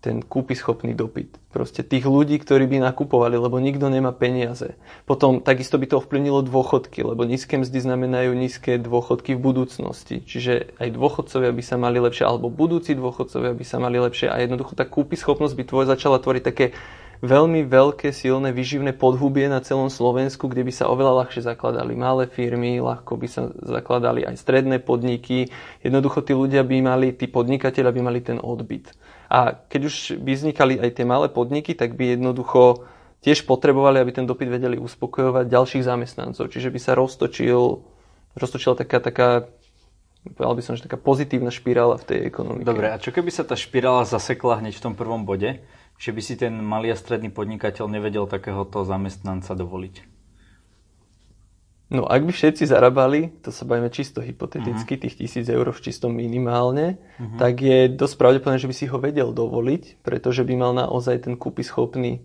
ten 0.00 0.24
schopný 0.56 0.96
dopyt. 0.96 1.36
Proste 1.52 1.84
tých 1.84 2.08
ľudí, 2.08 2.40
ktorí 2.40 2.64
by 2.64 2.80
nakupovali, 2.80 3.36
lebo 3.36 3.60
nikto 3.60 3.92
nemá 3.92 4.16
peniaze. 4.16 4.80
Potom 5.04 5.44
takisto 5.44 5.76
by 5.76 5.86
to 5.92 6.00
ovplyvnilo 6.00 6.40
dôchodky, 6.40 7.04
lebo 7.04 7.28
nízke 7.28 7.60
mzdy 7.60 7.78
znamenajú 7.84 8.32
nízke 8.32 8.80
dôchodky 8.80 9.36
v 9.36 9.44
budúcnosti. 9.44 10.24
Čiže 10.24 10.72
aj 10.80 10.88
dôchodcovia 10.96 11.52
by 11.52 11.62
sa 11.62 11.76
mali 11.76 12.00
lepšie, 12.00 12.24
alebo 12.24 12.48
budúci 12.48 12.96
dôchodcovia 12.96 13.52
by 13.52 13.64
sa 13.68 13.76
mali 13.76 14.00
lepšie 14.00 14.32
a 14.32 14.40
jednoducho 14.40 14.72
tá 14.72 14.88
schopnosť 15.20 15.54
by 15.54 15.64
tvoj 15.68 15.84
začala 15.84 16.16
tvoriť 16.16 16.42
také 16.42 16.72
veľmi 17.20 17.68
veľké, 17.68 18.16
silné, 18.16 18.52
vyživné 18.52 18.96
podhubie 18.96 19.44
na 19.48 19.60
celom 19.60 19.92
Slovensku, 19.92 20.48
kde 20.48 20.64
by 20.64 20.72
sa 20.72 20.88
oveľa 20.88 21.24
ľahšie 21.24 21.44
zakladali 21.44 21.92
malé 21.92 22.24
firmy, 22.24 22.80
ľahko 22.80 23.20
by 23.20 23.28
sa 23.28 23.52
zakladali 23.60 24.24
aj 24.24 24.40
stredné 24.40 24.80
podniky. 24.80 25.52
Jednoducho 25.84 26.24
tí 26.24 26.32
ľudia 26.32 26.64
by 26.64 26.76
mali, 26.80 27.12
tí 27.12 27.28
podnikateľia 27.28 27.92
by 27.92 28.00
mali 28.00 28.20
ten 28.24 28.40
odbyt. 28.40 28.96
A 29.28 29.52
keď 29.52 29.80
už 29.86 29.94
by 30.18 30.32
vznikali 30.32 30.74
aj 30.80 30.90
tie 30.96 31.06
malé 31.06 31.28
podniky, 31.28 31.76
tak 31.76 31.94
by 31.94 32.16
jednoducho 32.16 32.88
tiež 33.20 33.44
potrebovali, 33.44 34.00
aby 34.00 34.16
ten 34.16 34.24
dopyt 34.24 34.48
vedeli 34.48 34.80
uspokojovať 34.80 35.44
ďalších 35.44 35.84
zamestnancov. 35.84 36.48
Čiže 36.48 36.72
by 36.72 36.80
sa 36.80 36.96
roztočil, 36.96 37.84
roztočila 38.32 38.74
taká, 38.80 38.98
taká 38.98 39.28
povedal 40.24 40.56
by 40.56 40.62
som, 40.64 40.74
že 40.76 40.84
taká 40.84 40.96
pozitívna 41.00 41.48
špirála 41.52 41.96
v 42.00 42.04
tej 42.04 42.18
ekonomike. 42.28 42.68
Dobre, 42.68 42.92
a 42.92 43.00
čo 43.00 43.12
keby 43.12 43.28
sa 43.32 43.44
tá 43.44 43.56
špirála 43.56 44.04
zasekla 44.08 44.60
hneď 44.60 44.76
v 44.76 44.84
tom 44.88 44.94
prvom 44.96 45.24
bode, 45.24 45.60
že 46.00 46.16
by 46.16 46.20
si 46.24 46.34
ten 46.40 46.56
malý 46.64 46.90
a 46.90 46.96
stredný 46.96 47.28
podnikateľ 47.28 47.84
nevedel 47.92 48.24
takéhoto 48.24 48.88
zamestnanca 48.88 49.52
dovoliť? 49.52 50.08
No 51.90 52.06
ak 52.06 52.22
by 52.22 52.32
všetci 52.32 52.70
zarábali, 52.70 53.34
to 53.42 53.50
sa 53.50 53.66
bavíme 53.66 53.90
čisto 53.90 54.22
hypoteticky, 54.22 54.94
uh-huh. 54.96 55.02
tých 55.04 55.18
tisíc 55.18 55.46
eur 55.50 55.74
v 55.74 55.82
čistom 55.82 56.14
minimálne, 56.14 57.02
uh-huh. 57.18 57.36
tak 57.36 57.60
je 57.60 57.90
dosť 57.90 58.14
pravdepodobné, 58.16 58.62
že 58.62 58.70
by 58.70 58.76
si 58.78 58.86
ho 58.86 58.96
vedel 58.96 59.34
dovoliť, 59.34 60.00
pretože 60.00 60.46
by 60.46 60.54
mal 60.54 60.72
naozaj 60.72 61.26
ten 61.26 61.34
kúpy 61.34 61.66
schopný 61.66 62.22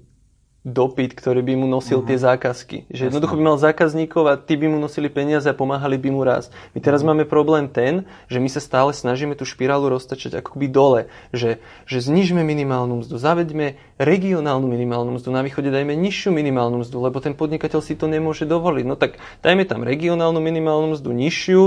dopyt, 0.66 1.14
ktorý 1.14 1.46
by 1.46 1.54
mu 1.62 1.70
nosil 1.70 2.02
uh-huh. 2.02 2.10
tie 2.10 2.18
zákazky. 2.18 2.90
Že 2.90 3.14
jednoducho 3.14 3.38
by 3.38 3.44
mal 3.46 3.58
zákazníkov 3.62 4.24
a 4.26 4.34
tí 4.34 4.58
by 4.58 4.66
mu 4.74 4.82
nosili 4.82 5.14
peniaze 5.14 5.46
a 5.46 5.54
pomáhali 5.54 6.02
by 6.02 6.10
mu 6.10 6.26
rásť. 6.26 6.50
My 6.74 6.82
teraz 6.82 7.06
uh-huh. 7.06 7.14
máme 7.14 7.30
problém 7.30 7.70
ten, 7.70 8.10
že 8.26 8.42
my 8.42 8.50
sa 8.50 8.58
stále 8.58 8.90
snažíme 8.90 9.38
tú 9.38 9.46
špirálu 9.46 9.94
roztačať 9.94 10.42
akoby 10.42 10.66
dole. 10.66 11.02
Že, 11.30 11.62
že 11.86 11.98
znižme 12.02 12.42
minimálnu 12.42 13.06
mzdu, 13.06 13.22
zaveďme 13.22 13.78
regionálnu 14.02 14.66
minimálnu 14.66 15.22
mzdu, 15.22 15.30
na 15.30 15.46
východe 15.46 15.70
dajme 15.70 15.94
nižšiu 15.94 16.34
minimálnu 16.34 16.82
mzdu, 16.82 16.98
lebo 16.98 17.22
ten 17.22 17.38
podnikateľ 17.38 17.80
si 17.86 17.94
to 17.94 18.10
nemôže 18.10 18.50
dovoliť. 18.50 18.86
No 18.90 18.98
tak 18.98 19.22
dajme 19.46 19.70
tam 19.70 19.86
regionálnu 19.86 20.42
minimálnu 20.42 20.98
mzdu 20.98 21.14
nižšiu, 21.14 21.62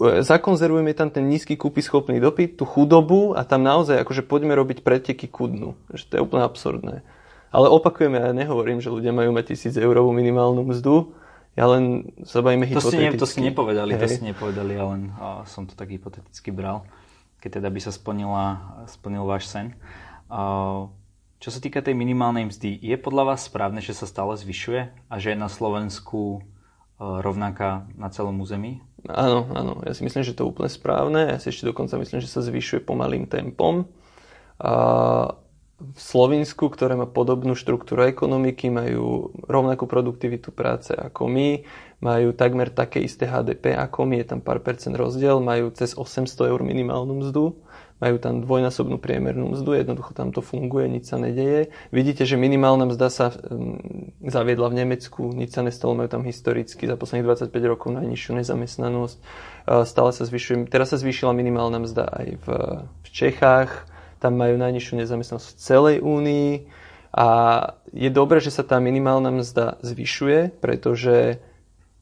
zakonzervujeme 0.00 0.94
tam 0.94 1.10
ten 1.10 1.26
nízky 1.26 1.58
kúpy 1.58 1.82
schopný 1.82 2.22
dopyt, 2.22 2.56
tú 2.56 2.64
chudobu 2.64 3.34
a 3.34 3.42
tam 3.42 3.66
naozaj 3.66 3.98
akože 4.00 4.22
poďme 4.24 4.54
robiť 4.54 4.86
preteky 4.86 5.26
ku 5.26 5.50
dnu. 5.50 5.74
Že 5.90 6.04
to 6.06 6.12
je 6.14 6.24
úplne 6.24 6.42
absurdné. 6.46 6.96
Ale 7.52 7.68
opakujeme, 7.68 8.16
ja 8.16 8.32
nehovorím, 8.32 8.80
že 8.80 8.88
ľudia 8.88 9.12
majú 9.12 9.36
mať 9.36 9.52
tisíc 9.52 9.76
eurovú 9.76 10.08
minimálnu 10.16 10.64
mzdu. 10.64 11.12
ja 11.52 11.68
len 11.68 12.08
sa 12.24 12.40
bavíme 12.40 12.64
to 12.64 12.80
hypoteticky. 12.80 12.96
Ste 12.96 13.12
ne, 13.12 13.20
to 13.20 13.28
ste 13.28 13.42
nepovedali, 13.44 13.92
Hej. 13.92 14.00
to 14.00 14.08
ste 14.08 14.24
nepovedali, 14.32 14.72
ja 14.72 14.84
len 14.88 15.12
a 15.20 15.44
som 15.44 15.68
to 15.68 15.76
tak 15.76 15.92
hypoteticky 15.92 16.48
bral, 16.48 16.88
keď 17.44 17.60
teda 17.60 17.68
by 17.68 17.80
sa 17.84 17.92
splnila, 17.92 18.44
splnil 18.88 19.28
váš 19.28 19.52
sen. 19.52 19.76
A, 20.32 20.88
čo 21.44 21.50
sa 21.52 21.60
týka 21.60 21.84
tej 21.84 21.92
minimálnej 21.92 22.48
mzdy, 22.48 22.80
je 22.80 22.96
podľa 22.96 23.36
vás 23.36 23.44
správne, 23.44 23.84
že 23.84 23.92
sa 23.92 24.08
stále 24.08 24.32
zvyšuje 24.40 25.12
a 25.12 25.14
že 25.20 25.34
je 25.34 25.36
na 25.36 25.52
Slovensku 25.52 26.38
e, 26.38 26.40
rovnaká 27.02 27.84
na 28.00 28.08
celom 28.08 28.40
území? 28.40 28.80
Áno, 29.10 29.50
áno. 29.52 29.82
Ja 29.82 29.92
si 29.92 30.06
myslím, 30.06 30.22
že 30.22 30.32
to 30.32 30.46
je 30.46 30.50
úplne 30.54 30.70
správne. 30.70 31.34
Ja 31.34 31.38
si 31.42 31.50
ešte 31.50 31.66
dokonca 31.66 31.98
myslím, 31.98 32.22
že 32.22 32.30
sa 32.30 32.40
zvyšuje 32.40 32.86
pomalým 32.86 33.26
tempom. 33.26 33.90
A 34.62 34.72
v 35.82 36.00
Slovensku, 36.00 36.70
ktoré 36.70 36.94
má 36.94 37.10
podobnú 37.10 37.58
štruktúru 37.58 38.06
ekonomiky, 38.06 38.70
majú 38.70 39.34
rovnakú 39.50 39.90
produktivitu 39.90 40.54
práce 40.54 40.94
ako 40.94 41.26
my, 41.26 41.66
majú 42.02 42.34
takmer 42.34 42.70
také 42.70 43.02
isté 43.02 43.26
HDP 43.26 43.74
ako 43.74 44.06
my, 44.06 44.22
je 44.22 44.26
tam 44.34 44.40
pár 44.42 44.62
percent 44.62 44.94
rozdiel, 44.94 45.42
majú 45.42 45.74
cez 45.74 45.94
800 45.98 46.50
eur 46.50 46.60
minimálnu 46.62 47.22
mzdu, 47.22 47.58
majú 48.02 48.16
tam 48.18 48.42
dvojnásobnú 48.42 48.98
priemernú 48.98 49.54
mzdu, 49.54 49.78
jednoducho 49.78 50.10
tam 50.10 50.34
to 50.34 50.42
funguje, 50.42 50.90
nič 50.90 51.06
sa 51.06 51.22
nedeje. 51.22 51.70
Vidíte, 51.94 52.26
že 52.26 52.34
minimálna 52.34 52.90
mzda 52.90 53.06
sa 53.06 53.30
mm, 53.30 54.26
zaviedla 54.26 54.66
v 54.74 54.78
Nemecku, 54.82 55.30
nič 55.30 55.54
sa 55.54 55.62
nestalo, 55.62 55.94
majú 55.94 56.10
tam 56.10 56.26
historicky 56.26 56.90
za 56.90 56.98
posledných 56.98 57.46
25 57.46 57.54
rokov 57.70 57.94
najnižšiu 57.94 58.42
nezamestnanosť. 58.42 59.16
Stále 59.86 60.10
sa 60.10 60.22
zvyšuje, 60.26 60.66
teraz 60.66 60.90
sa 60.90 60.98
zvýšila 60.98 61.30
minimálna 61.30 61.78
mzda 61.78 62.10
aj 62.10 62.28
v, 62.42 62.46
v 62.82 63.08
Čechách, 63.14 63.91
tam 64.22 64.38
majú 64.38 64.54
najnižšiu 64.54 65.02
nezamestnanosť 65.02 65.48
v 65.50 65.58
celej 65.58 65.96
únii 65.98 66.50
a 67.12 67.28
je 67.90 68.08
dobré, 68.08 68.38
že 68.38 68.54
sa 68.54 68.62
tá 68.62 68.78
minimálna 68.78 69.34
mzda 69.34 69.82
zvyšuje, 69.82 70.62
pretože 70.62 71.42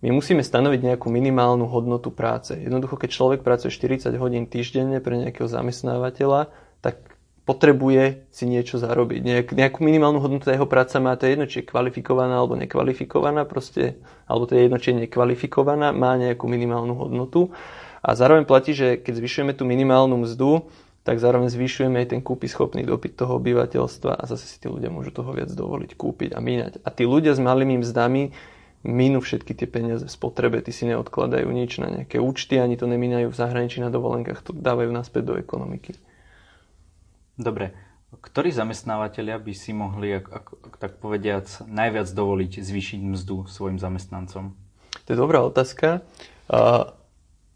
my 0.05 0.13
musíme 0.13 0.45
stanoviť 0.45 0.81
nejakú 0.93 1.09
minimálnu 1.09 1.65
hodnotu 1.65 2.13
práce. 2.13 2.57
Jednoducho, 2.57 3.01
keď 3.01 3.11
človek 3.11 3.41
pracuje 3.41 3.73
40 3.73 4.13
hodín 4.21 4.45
týždenne 4.45 5.01
pre 5.01 5.17
nejakého 5.17 5.49
zamestnávateľa, 5.49 6.53
tak 6.85 7.11
potrebuje 7.45 8.31
si 8.31 8.47
niečo 8.47 8.79
zarobiť. 8.79 9.21
Nejak, 9.27 9.47
nejakú 9.59 9.83
minimálnu 9.83 10.23
hodnotu 10.23 10.55
jeho 10.55 10.71
práca 10.71 11.03
má, 11.03 11.19
to 11.19 11.27
je 11.27 11.35
jedno, 11.35 11.47
či 11.51 11.61
je 11.61 11.69
kvalifikovaná 11.69 12.39
alebo 12.39 12.55
nekvalifikovaná, 12.55 13.43
proste, 13.43 13.99
alebo 14.31 14.47
to 14.47 14.55
je 14.55 14.71
jedno, 14.71 14.79
či 14.79 14.95
je 14.95 15.11
nekvalifikovaná, 15.11 15.91
má 15.91 16.15
nejakú 16.15 16.47
minimálnu 16.47 16.95
hodnotu. 16.95 17.51
A 18.01 18.15
zároveň 18.15 18.47
platí, 18.47 18.73
že 18.73 18.97
keď 18.97 19.21
zvyšujeme 19.21 19.53
tú 19.53 19.67
minimálnu 19.67 20.23
mzdu, 20.25 20.71
tak 21.01 21.17
zároveň 21.17 21.49
zvyšujeme 21.49 21.97
aj 22.05 22.09
ten 22.13 22.21
kúpy 22.21 22.45
schopný 22.45 22.85
dopyt 22.85 23.17
toho 23.17 23.41
obyvateľstva 23.41 24.21
a 24.21 24.25
zase 24.29 24.45
si 24.45 24.57
tí 24.61 24.69
ľudia 24.69 24.93
môžu 24.93 25.17
toho 25.17 25.33
viac 25.33 25.49
dovoliť 25.49 25.97
kúpiť 25.97 26.37
a 26.37 26.41
míňať. 26.45 26.85
A 26.85 26.89
tí 26.93 27.09
ľudia 27.09 27.33
s 27.33 27.41
malými 27.41 27.81
mzdami 27.81 28.37
minú 28.85 29.21
všetky 29.21 29.53
tie 29.57 29.69
peniaze 29.69 30.05
v 30.05 30.13
spotrebe, 30.13 30.61
ty 30.61 30.73
si 30.73 30.89
neodkladajú 30.89 31.49
nič 31.49 31.81
na 31.81 31.89
nejaké 31.89 32.17
účty, 32.21 32.57
ani 32.57 32.81
to 32.81 32.89
nemínajú 32.89 33.29
v 33.33 33.37
zahraničí 33.37 33.81
na 33.81 33.93
dovolenkách, 33.93 34.41
to 34.41 34.53
dávajú 34.57 34.89
naspäť 34.93 35.33
do 35.33 35.35
ekonomiky. 35.37 35.97
Dobre, 37.41 37.73
ktorí 38.21 38.53
zamestnávateľia 38.53 39.41
by 39.41 39.53
si 39.57 39.73
mohli, 39.73 40.21
ak, 40.21 40.27
ak, 40.29 40.47
tak 40.81 40.93
povediac, 41.01 41.49
najviac 41.69 42.09
dovoliť 42.13 42.61
zvýšiť 42.61 43.01
mzdu 43.05 43.49
svojim 43.49 43.81
zamestnancom? 43.81 44.53
To 45.05 45.09
je 45.09 45.17
dobrá 45.17 45.41
otázka. 45.45 46.05
Uh, 46.51 46.93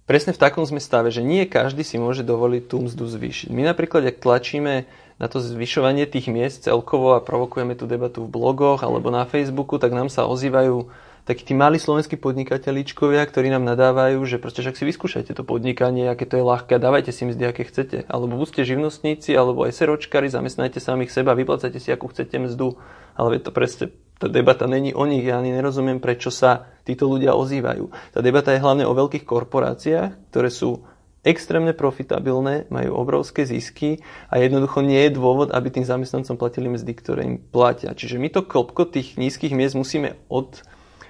presne 0.04 0.32
v 0.36 0.40
takom 0.40 0.64
sme 0.64 0.80
stave, 0.80 1.08
že 1.08 1.24
nie 1.24 1.48
každý 1.48 1.84
si 1.84 1.96
môže 1.96 2.24
dovoliť 2.24 2.62
tú 2.68 2.84
mzdu 2.84 3.04
zvýšiť. 3.08 3.48
My 3.52 3.64
napríklad, 3.64 4.04
ak 4.08 4.20
tlačíme 4.20 4.88
na 5.16 5.26
to 5.30 5.38
zvyšovanie 5.38 6.10
tých 6.10 6.26
miest 6.26 6.66
celkovo 6.66 7.14
a 7.14 7.22
provokujeme 7.22 7.78
tú 7.78 7.86
debatu 7.86 8.26
v 8.26 8.32
blogoch 8.32 8.82
alebo 8.82 9.14
na 9.14 9.22
Facebooku, 9.24 9.78
tak 9.78 9.94
nám 9.94 10.10
sa 10.10 10.26
ozývajú 10.26 10.90
takí 11.24 11.40
tí 11.40 11.56
malí 11.56 11.80
slovenskí 11.80 12.20
podnikateľičkovia, 12.20 13.24
ktorí 13.24 13.48
nám 13.48 13.64
nadávajú, 13.64 14.20
že 14.28 14.36
proste 14.36 14.60
však 14.60 14.76
si 14.76 14.84
vyskúšajte 14.84 15.32
to 15.32 15.40
podnikanie, 15.40 16.04
aké 16.04 16.28
to 16.28 16.36
je 16.36 16.44
ľahké, 16.44 16.76
dávajte 16.76 17.16
si 17.16 17.24
mzdy, 17.24 17.44
aké 17.48 17.64
chcete. 17.64 18.04
Alebo 18.12 18.36
buďte 18.36 18.68
živnostníci, 18.68 19.32
alebo 19.32 19.64
aj 19.64 19.72
seročkári, 19.72 20.28
zamestnajte 20.28 20.84
samých 20.84 21.08
seba, 21.08 21.32
vyplacajte 21.32 21.80
si, 21.80 21.88
akú 21.88 22.12
chcete 22.12 22.36
mzdu. 22.36 22.76
Ale 23.16 23.40
to 23.40 23.48
presne, 23.56 23.88
tá 24.18 24.30
debata 24.30 24.70
není 24.70 24.94
o 24.94 25.04
nich, 25.04 25.26
ja 25.26 25.42
ani 25.42 25.50
nerozumiem, 25.50 25.98
prečo 25.98 26.30
sa 26.30 26.70
títo 26.86 27.10
ľudia 27.10 27.34
ozývajú. 27.34 28.14
Tá 28.14 28.20
debata 28.22 28.54
je 28.54 28.62
hlavne 28.62 28.86
o 28.86 28.94
veľkých 28.94 29.26
korporáciách, 29.26 30.30
ktoré 30.30 30.48
sú 30.48 30.86
extrémne 31.24 31.72
profitabilné, 31.72 32.68
majú 32.68 33.00
obrovské 33.00 33.48
zisky 33.48 34.04
a 34.28 34.36
jednoducho 34.38 34.84
nie 34.84 35.08
je 35.08 35.16
dôvod, 35.16 35.50
aby 35.50 35.72
tým 35.72 35.88
zamestnancom 35.88 36.36
platili 36.36 36.68
mzdy, 36.68 36.92
ktoré 36.92 37.20
im 37.24 37.36
platia. 37.40 37.96
Čiže 37.96 38.20
my 38.20 38.28
to 38.28 38.44
klopko 38.44 38.84
tých 38.84 39.16
nízkych 39.16 39.56
miest 39.56 39.72
musíme 39.72 40.20
od, 40.28 40.60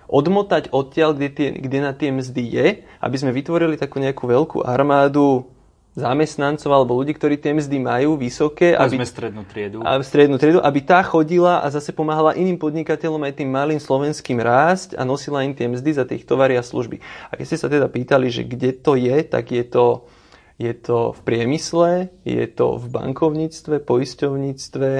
odmotať 0.07 0.71
odtiaľ, 0.71 1.19
kde, 1.19 1.29
tie, 1.35 1.49
kde 1.59 1.79
na 1.83 1.93
tie 1.93 2.15
mzdy 2.15 2.45
je, 2.47 2.67
aby 3.03 3.17
sme 3.19 3.35
vytvorili 3.35 3.75
takú 3.75 3.99
nejakú 3.99 4.25
veľkú 4.31 4.59
armádu 4.63 5.51
zamestnancov 5.95 6.71
alebo 6.75 6.99
ľudí, 6.99 7.15
ktorí 7.15 7.39
tie 7.39 7.55
mzdy 7.55 7.79
majú 7.79 8.19
vysoké. 8.19 8.75
Aby, 8.75 8.99
sme 8.99 9.07
strednú 9.07 9.43
triedu. 9.47 9.79
A 9.87 10.03
strednú 10.03 10.37
triedu, 10.43 10.59
aby 10.59 10.83
tá 10.83 10.99
chodila 11.07 11.63
a 11.63 11.71
zase 11.71 11.95
pomáhala 11.95 12.35
iným 12.35 12.59
podnikateľom 12.59 13.23
aj 13.23 13.39
tým 13.39 13.51
malým 13.55 13.79
slovenským 13.79 14.43
rásť 14.43 14.99
a 14.99 15.07
nosila 15.07 15.47
im 15.47 15.55
tie 15.55 15.71
mzdy 15.71 15.91
za 15.95 16.03
tých 16.03 16.27
tovary 16.27 16.59
a 16.59 16.67
služby. 16.67 16.99
A 17.31 17.39
keď 17.39 17.47
ste 17.47 17.59
sa 17.63 17.71
teda 17.71 17.87
pýtali, 17.87 18.27
že 18.27 18.43
kde 18.43 18.75
to 18.75 18.99
je, 18.99 19.23
tak 19.23 19.55
je 19.55 19.63
to, 19.63 20.11
je 20.59 20.75
to 20.75 21.15
v 21.15 21.21
priemysle, 21.23 22.11
je 22.27 22.45
to 22.51 22.75
v 22.75 22.85
bankovníctve, 22.91 23.79
poisťovníctve, 23.87 24.91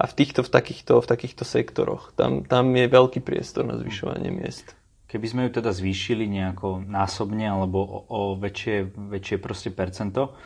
a 0.00 0.08
v, 0.08 0.12
týchto, 0.16 0.40
v, 0.40 0.48
takýchto, 0.48 1.04
v 1.04 1.06
takýchto 1.12 1.44
sektoroch. 1.44 2.16
Tam, 2.16 2.40
tam 2.48 2.72
je 2.72 2.88
veľký 2.88 3.20
priestor 3.20 3.68
na 3.68 3.76
zvyšovanie 3.76 4.32
miest. 4.32 4.79
Keby 5.10 5.26
sme 5.26 5.40
ju 5.46 5.58
teda 5.58 5.74
zvýšili 5.74 6.30
nejako 6.30 6.86
násobne 6.86 7.50
alebo 7.50 7.82
o, 7.82 7.98
o 8.06 8.20
väčšie, 8.38 8.94
väčšie 8.94 9.36
proste 9.42 9.74
percento, 9.74 10.38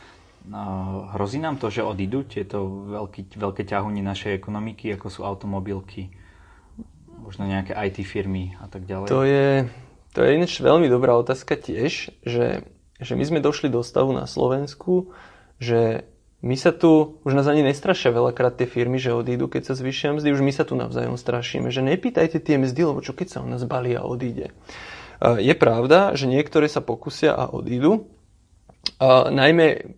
hrozí 1.13 1.41
nám 1.41 1.57
to, 1.57 1.69
že 1.69 1.85
odídu 1.85 2.25
tieto 2.25 2.65
veľký, 2.89 3.37
veľké 3.37 3.63
ťahuny 3.65 4.01
našej 4.01 4.37
ekonomiky, 4.37 4.93
ako 4.93 5.07
sú 5.09 5.21
automobilky, 5.25 6.13
možno 7.21 7.49
nejaké 7.49 7.73
IT 7.73 8.05
firmy 8.05 8.53
a 8.61 8.69
tak 8.69 8.85
ďalej? 8.85 9.09
To 9.09 9.25
je, 9.25 9.69
to 10.13 10.19
je 10.21 10.29
ináč 10.37 10.61
veľmi 10.61 10.85
dobrá 10.89 11.17
otázka 11.17 11.57
tiež, 11.57 12.13
že, 12.21 12.65
že 13.01 13.13
my 13.17 13.23
sme 13.25 13.39
došli 13.41 13.73
do 13.73 13.81
stavu 13.81 14.13
na 14.13 14.29
Slovensku, 14.29 15.13
že 15.57 16.05
my 16.43 16.55
sa 16.59 16.75
tu, 16.75 17.21
už 17.23 17.31
nás 17.31 17.47
ani 17.47 17.63
nestrašia 17.63 18.11
veľakrát 18.11 18.59
tie 18.59 18.67
firmy, 18.67 18.99
že 18.99 19.15
odídu, 19.15 19.47
keď 19.47 19.71
sa 19.71 19.73
zvyšia 19.73 20.17
mzdy, 20.19 20.35
už 20.35 20.43
my 20.43 20.51
sa 20.51 20.67
tu 20.67 20.75
navzájom 20.75 21.15
strašíme, 21.15 21.71
že 21.71 21.81
nepýtajte 21.81 22.43
tie 22.43 22.59
mzdy, 22.59 22.81
lebo 22.85 22.99
čo 22.99 23.15
keď 23.15 23.27
sa 23.31 23.39
u 23.41 23.47
nás 23.47 23.63
balí 23.65 23.95
a 23.95 24.05
odíde. 24.05 24.51
Je 25.23 25.55
pravda, 25.55 26.13
že 26.13 26.27
niektoré 26.27 26.67
sa 26.67 26.83
pokusia 26.83 27.33
a 27.33 27.47
odídu, 27.49 28.11
najmä, 29.31 29.95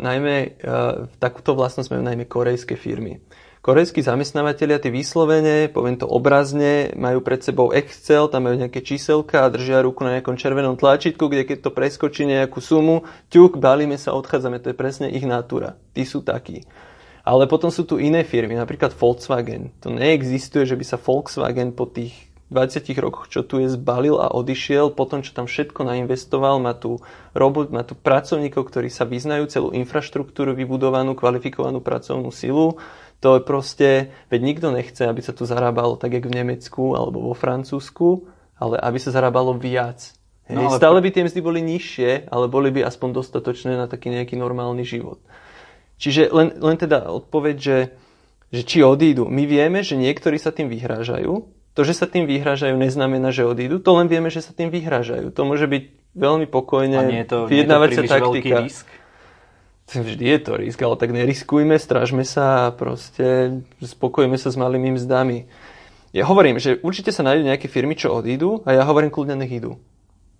najmä 0.00 0.36
takúto 1.18 1.58
vlastnosť 1.58 1.92
majú 1.92 2.02
najmä 2.06 2.24
korejské 2.30 2.78
firmy. 2.78 3.20
Korejskí 3.66 3.98
zamestnávateľia, 3.98 4.78
tí 4.78 4.94
vyslovene, 4.94 5.66
poviem 5.66 5.98
to 5.98 6.06
obrazne, 6.06 6.94
majú 6.94 7.18
pred 7.18 7.42
sebou 7.42 7.74
Excel, 7.74 8.30
tam 8.30 8.46
majú 8.46 8.62
nejaké 8.62 8.78
číselka 8.78 9.42
a 9.42 9.50
držia 9.50 9.82
ruku 9.82 10.06
na 10.06 10.14
nejakom 10.14 10.38
červenom 10.38 10.78
tlačítku, 10.78 11.26
kde 11.26 11.42
keď 11.42 11.66
to 11.66 11.74
preskočí 11.74 12.30
nejakú 12.30 12.62
sumu, 12.62 13.02
ťuk, 13.26 13.58
balíme 13.58 13.98
sa, 13.98 14.14
odchádzame, 14.14 14.62
to 14.62 14.70
je 14.70 14.78
presne 14.78 15.10
ich 15.10 15.26
natúra. 15.26 15.74
Tí 15.98 16.06
sú 16.06 16.22
takí. 16.22 16.62
Ale 17.26 17.50
potom 17.50 17.74
sú 17.74 17.82
tu 17.82 17.98
iné 17.98 18.22
firmy, 18.22 18.54
napríklad 18.54 18.94
Volkswagen. 18.94 19.74
To 19.82 19.90
neexistuje, 19.90 20.62
že 20.62 20.78
by 20.78 20.84
sa 20.86 21.02
Volkswagen 21.02 21.74
po 21.74 21.90
tých 21.90 22.14
20 22.54 22.86
rokoch, 23.02 23.26
čo 23.26 23.42
tu 23.42 23.58
je, 23.58 23.66
zbalil 23.66 24.22
a 24.22 24.30
odišiel, 24.30 24.94
potom, 24.94 25.26
čo 25.26 25.34
tam 25.34 25.50
všetko 25.50 25.82
nainvestoval, 25.82 26.62
má 26.62 26.78
tu 26.78 27.02
robot, 27.34 27.74
má 27.74 27.82
tu 27.82 27.98
pracovníkov, 27.98 28.70
ktorí 28.70 28.86
sa 28.86 29.02
vyznajú, 29.02 29.50
celú 29.50 29.68
infraštruktúru 29.74 30.54
vybudovanú, 30.54 31.18
kvalifikovanú 31.18 31.82
pracovnú 31.82 32.30
silu, 32.30 32.78
to 33.20 33.40
je 33.40 33.42
proste, 33.42 33.90
veď 34.28 34.40
nikto 34.44 34.68
nechce, 34.70 35.02
aby 35.08 35.20
sa 35.24 35.32
tu 35.32 35.48
zarábalo 35.48 35.96
tak, 35.96 36.12
jak 36.12 36.28
v 36.28 36.36
Nemecku 36.36 36.92
alebo 36.92 37.32
vo 37.32 37.34
Francúzsku, 37.34 38.28
ale 38.60 38.76
aby 38.80 38.98
sa 39.00 39.12
zarábalo 39.12 39.56
viac. 39.56 40.12
No, 40.46 40.70
ale... 40.70 40.78
Stále 40.78 40.98
by 41.02 41.08
tie 41.10 41.26
mzdy 41.26 41.40
boli 41.42 41.60
nižšie, 41.64 42.30
ale 42.30 42.46
boli 42.46 42.70
by 42.70 42.86
aspoň 42.86 43.18
dostatočné 43.18 43.74
na 43.74 43.90
taký 43.90 44.14
nejaký 44.14 44.38
normálny 44.38 44.86
život. 44.86 45.18
Čiže 45.96 46.28
len, 46.30 46.54
len 46.60 46.76
teda 46.76 47.08
odpoveď, 47.08 47.56
že, 47.56 47.78
že 48.52 48.62
či 48.62 48.84
odídu. 48.84 49.26
My 49.26 49.48
vieme, 49.48 49.80
že 49.80 49.96
niektorí 49.96 50.36
sa 50.36 50.52
tým 50.52 50.68
vyhrážajú. 50.68 51.32
To, 51.76 51.80
že 51.84 51.92
sa 51.92 52.08
tým 52.08 52.24
vyhrážajú, 52.24 52.72
neznamená, 52.72 53.32
že 53.32 53.44
odídu. 53.44 53.80
To 53.84 54.00
len 54.00 54.08
vieme, 54.08 54.32
že 54.32 54.40
sa 54.40 54.56
tým 54.56 54.72
vyhrážajú. 54.72 55.28
To 55.32 55.42
môže 55.44 55.68
byť 55.68 55.82
veľmi 56.16 56.46
pokojne 56.48 57.28
vyjednávacia 57.28 58.04
taktika. 58.08 58.64
risk? 58.64 58.88
Vždy 59.94 60.24
je 60.26 60.38
to 60.42 60.52
risk, 60.58 60.82
ale 60.82 60.98
tak 60.98 61.14
neriskujme, 61.14 61.78
stražme 61.78 62.26
sa 62.26 62.68
a 62.68 62.74
proste 62.74 63.60
spokojíme 63.78 64.34
sa 64.34 64.50
s 64.50 64.58
malými 64.58 64.98
mzdami. 64.98 65.46
Ja 66.10 66.26
hovorím, 66.26 66.58
že 66.58 66.80
určite 66.80 67.12
sa 67.12 67.22
nájdú 67.22 67.46
nejaké 67.46 67.70
firmy, 67.70 67.94
čo 67.94 68.10
odídu 68.10 68.64
a 68.66 68.74
ja 68.74 68.82
hovorím 68.82 69.12
kľudne, 69.12 69.38
nech 69.38 69.52
idú. 69.52 69.78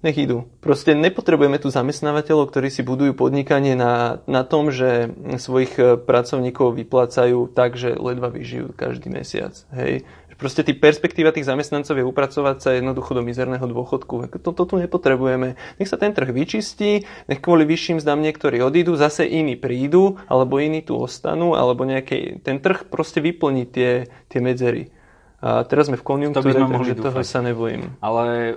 Nech 0.04 0.16
idú. 0.20 0.44
Proste 0.60 0.92
nepotrebujeme 0.92 1.56
tu 1.56 1.72
zamestnávateľov, 1.72 2.52
ktorí 2.52 2.68
si 2.68 2.84
budujú 2.84 3.16
podnikanie 3.16 3.72
na, 3.72 4.20
na 4.28 4.44
tom, 4.44 4.68
že 4.68 5.08
svojich 5.40 5.72
e, 5.80 5.96
pracovníkov 5.96 6.76
vyplácajú 6.76 7.48
tak, 7.56 7.80
že 7.80 7.96
ledva 7.96 8.28
vyžijú 8.28 8.76
každý 8.76 9.08
mesiac. 9.08 9.56
Hej. 9.72 10.04
Proste 10.36 10.60
tí 10.60 10.76
perspektíva 10.76 11.32
tých 11.32 11.48
zamestnancov 11.48 11.96
je 11.96 12.04
upracovať 12.04 12.56
sa 12.60 12.70
jednoducho 12.76 13.16
do 13.16 13.24
mizerného 13.24 13.64
dôchodku. 13.64 14.28
Toto 14.44 14.68
tu 14.68 14.76
nepotrebujeme. 14.76 15.56
Nech 15.80 15.88
sa 15.88 15.96
ten 15.96 16.12
trh 16.12 16.28
vyčistí, 16.28 17.08
nech 17.24 17.40
kvôli 17.40 17.64
vyšším 17.64 18.04
zdám 18.04 18.20
niektorí 18.20 18.60
odídu, 18.60 19.00
zase 19.00 19.24
iní 19.24 19.56
prídu, 19.56 20.20
alebo 20.28 20.60
iní 20.60 20.84
tu 20.84 20.92
ostanú, 21.00 21.56
alebo 21.56 21.88
nejaký, 21.88 22.44
ten 22.44 22.60
trh 22.60 22.84
proste 22.84 23.24
vyplní 23.24 23.64
tie, 23.64 24.12
tie 24.28 24.40
medzery. 24.44 24.92
A 25.40 25.64
teraz 25.64 25.88
sme 25.88 25.96
v 25.96 26.04
konjunktúre, 26.04 26.52
takže 26.52 27.00
toho 27.00 27.20
sa 27.24 27.40
nebojím. 27.40 27.96
Ale 28.04 28.56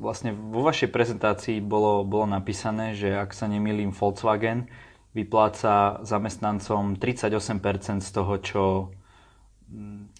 vlastne 0.00 0.32
vo 0.32 0.64
vašej 0.64 0.92
prezentácii 0.92 1.60
bolo, 1.60 2.04
bolo 2.04 2.28
napísané, 2.28 2.96
že 2.96 3.16
ak 3.16 3.32
sa 3.32 3.48
nemýlim 3.48 3.92
Volkswagen 3.92 4.68
vypláca 5.16 6.04
zamestnancom 6.04 7.00
38% 7.00 8.04
z 8.04 8.10
toho, 8.12 8.34
čo 8.40 8.62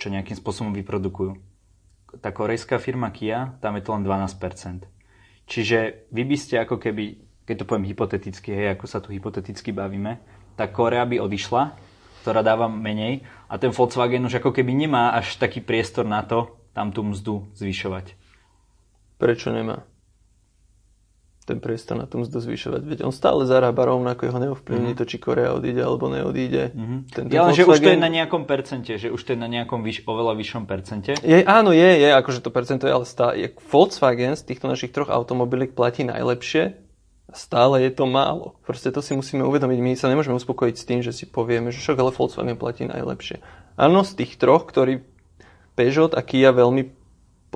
čo 0.07 0.15
nejakým 0.15 0.39
spôsobom 0.39 0.71
vyprodukujú. 0.71 1.35
Tá 2.23 2.31
korejská 2.31 2.79
firma 2.79 3.11
Kia, 3.11 3.59
tam 3.59 3.75
je 3.75 3.83
to 3.83 3.91
len 3.91 4.07
12%. 4.07 4.87
Čiže 5.51 6.07
vy 6.15 6.23
by 6.23 6.37
ste 6.39 6.63
ako 6.63 6.79
keby, 6.79 7.19
keď 7.43 7.55
to 7.59 7.67
poviem 7.67 7.91
hypoteticky, 7.91 8.55
hej, 8.55 8.79
ako 8.79 8.87
sa 8.87 9.03
tu 9.03 9.11
hypoteticky 9.11 9.75
bavíme, 9.75 10.23
tá 10.55 10.71
Korea 10.71 11.03
by 11.03 11.19
odišla, 11.19 11.75
ktorá 12.23 12.47
dáva 12.47 12.71
menej 12.71 13.27
a 13.51 13.59
ten 13.59 13.75
Volkswagen 13.75 14.23
už 14.31 14.39
ako 14.39 14.55
keby 14.55 14.79
nemá 14.79 15.11
až 15.19 15.43
taký 15.43 15.59
priestor 15.59 16.07
na 16.07 16.23
to 16.23 16.55
tam 16.71 16.95
tú 16.95 17.03
mzdu 17.03 17.51
zvyšovať. 17.59 18.15
Prečo 19.19 19.51
nemá? 19.51 19.83
Ten 21.47 21.63
priestor 21.63 21.95
na 21.95 22.11
tom 22.11 22.27
mzdu 22.27 22.43
zvyšovať. 22.43 22.83
Veď 22.83 22.99
on 23.07 23.15
stále 23.15 23.47
zarába 23.47 23.87
rovnako, 23.87 24.27
jeho 24.27 24.41
neovplyvní 24.43 24.93
mm-hmm. 24.93 25.07
to, 25.07 25.07
či 25.07 25.23
Korea 25.23 25.55
odíde 25.55 25.79
alebo 25.79 26.11
neodíde. 26.11 26.75
Mm-hmm. 26.75 27.31
Ja 27.31 27.47
len, 27.47 27.55
že 27.55 27.63
už 27.63 27.79
to 27.79 27.95
je 27.95 28.03
na 28.03 28.11
nejakom 28.11 28.51
percente, 28.51 28.99
že 28.99 29.15
už 29.15 29.23
to 29.23 29.33
je 29.33 29.39
na 29.39 29.47
nejakom 29.47 29.87
vyš, 29.87 30.03
oveľa 30.11 30.35
vyššom 30.43 30.67
percente. 30.67 31.15
Je, 31.23 31.47
áno, 31.47 31.71
je, 31.71 31.87
je, 32.03 32.09
akože 32.11 32.43
to 32.43 32.51
percento 32.51 32.91
je, 32.91 32.93
ale 32.93 33.07
stále, 33.07 33.33
je, 33.39 33.49
Volkswagen 33.71 34.35
z 34.35 34.43
týchto 34.43 34.67
našich 34.67 34.91
troch 34.91 35.07
automobiliek 35.07 35.71
platí 35.71 36.03
najlepšie, 36.03 36.83
stále 37.31 37.87
je 37.87 37.95
to 37.95 38.11
málo. 38.11 38.59
Proste 38.67 38.91
to 38.91 38.99
si 38.99 39.15
musíme 39.15 39.47
uvedomiť. 39.47 39.79
My 39.79 39.93
sa 39.95 40.11
nemôžeme 40.11 40.35
uspokojiť 40.35 40.75
s 40.75 40.85
tým, 40.89 41.01
že 41.07 41.15
si 41.15 41.31
povieme, 41.31 41.71
že 41.71 41.79
však 41.79 42.03
ale 42.03 42.11
Volkswagen 42.11 42.59
platí 42.59 42.91
najlepšie. 42.91 43.39
Áno, 43.79 44.03
z 44.03 44.19
tých 44.19 44.35
troch, 44.35 44.67
ktorí 44.67 45.05
Peugeot 45.77 46.17
a 46.17 46.25
Kia 46.25 46.51
veľmi 46.57 46.96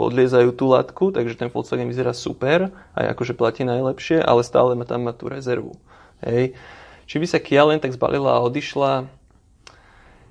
podliezajú 0.00 0.56
tú 0.56 0.72
latku, 0.72 1.12
takže 1.12 1.36
ten 1.36 1.52
Volkswagen 1.52 1.92
vyzerá 1.92 2.16
super, 2.16 2.72
aj 2.96 3.12
akože 3.12 3.36
platí 3.36 3.68
najlepšie, 3.68 4.24
ale 4.24 4.40
stále 4.40 4.72
má 4.72 4.88
tam 4.88 5.04
má 5.04 5.12
tú 5.12 5.28
rezervu. 5.28 5.76
Hej. 6.24 6.56
Či 7.04 7.16
by 7.20 7.26
sa 7.28 7.38
Kia 7.42 7.68
len 7.68 7.76
tak 7.76 7.92
zbalila 7.92 8.40
a 8.40 8.44
odišla, 8.44 9.20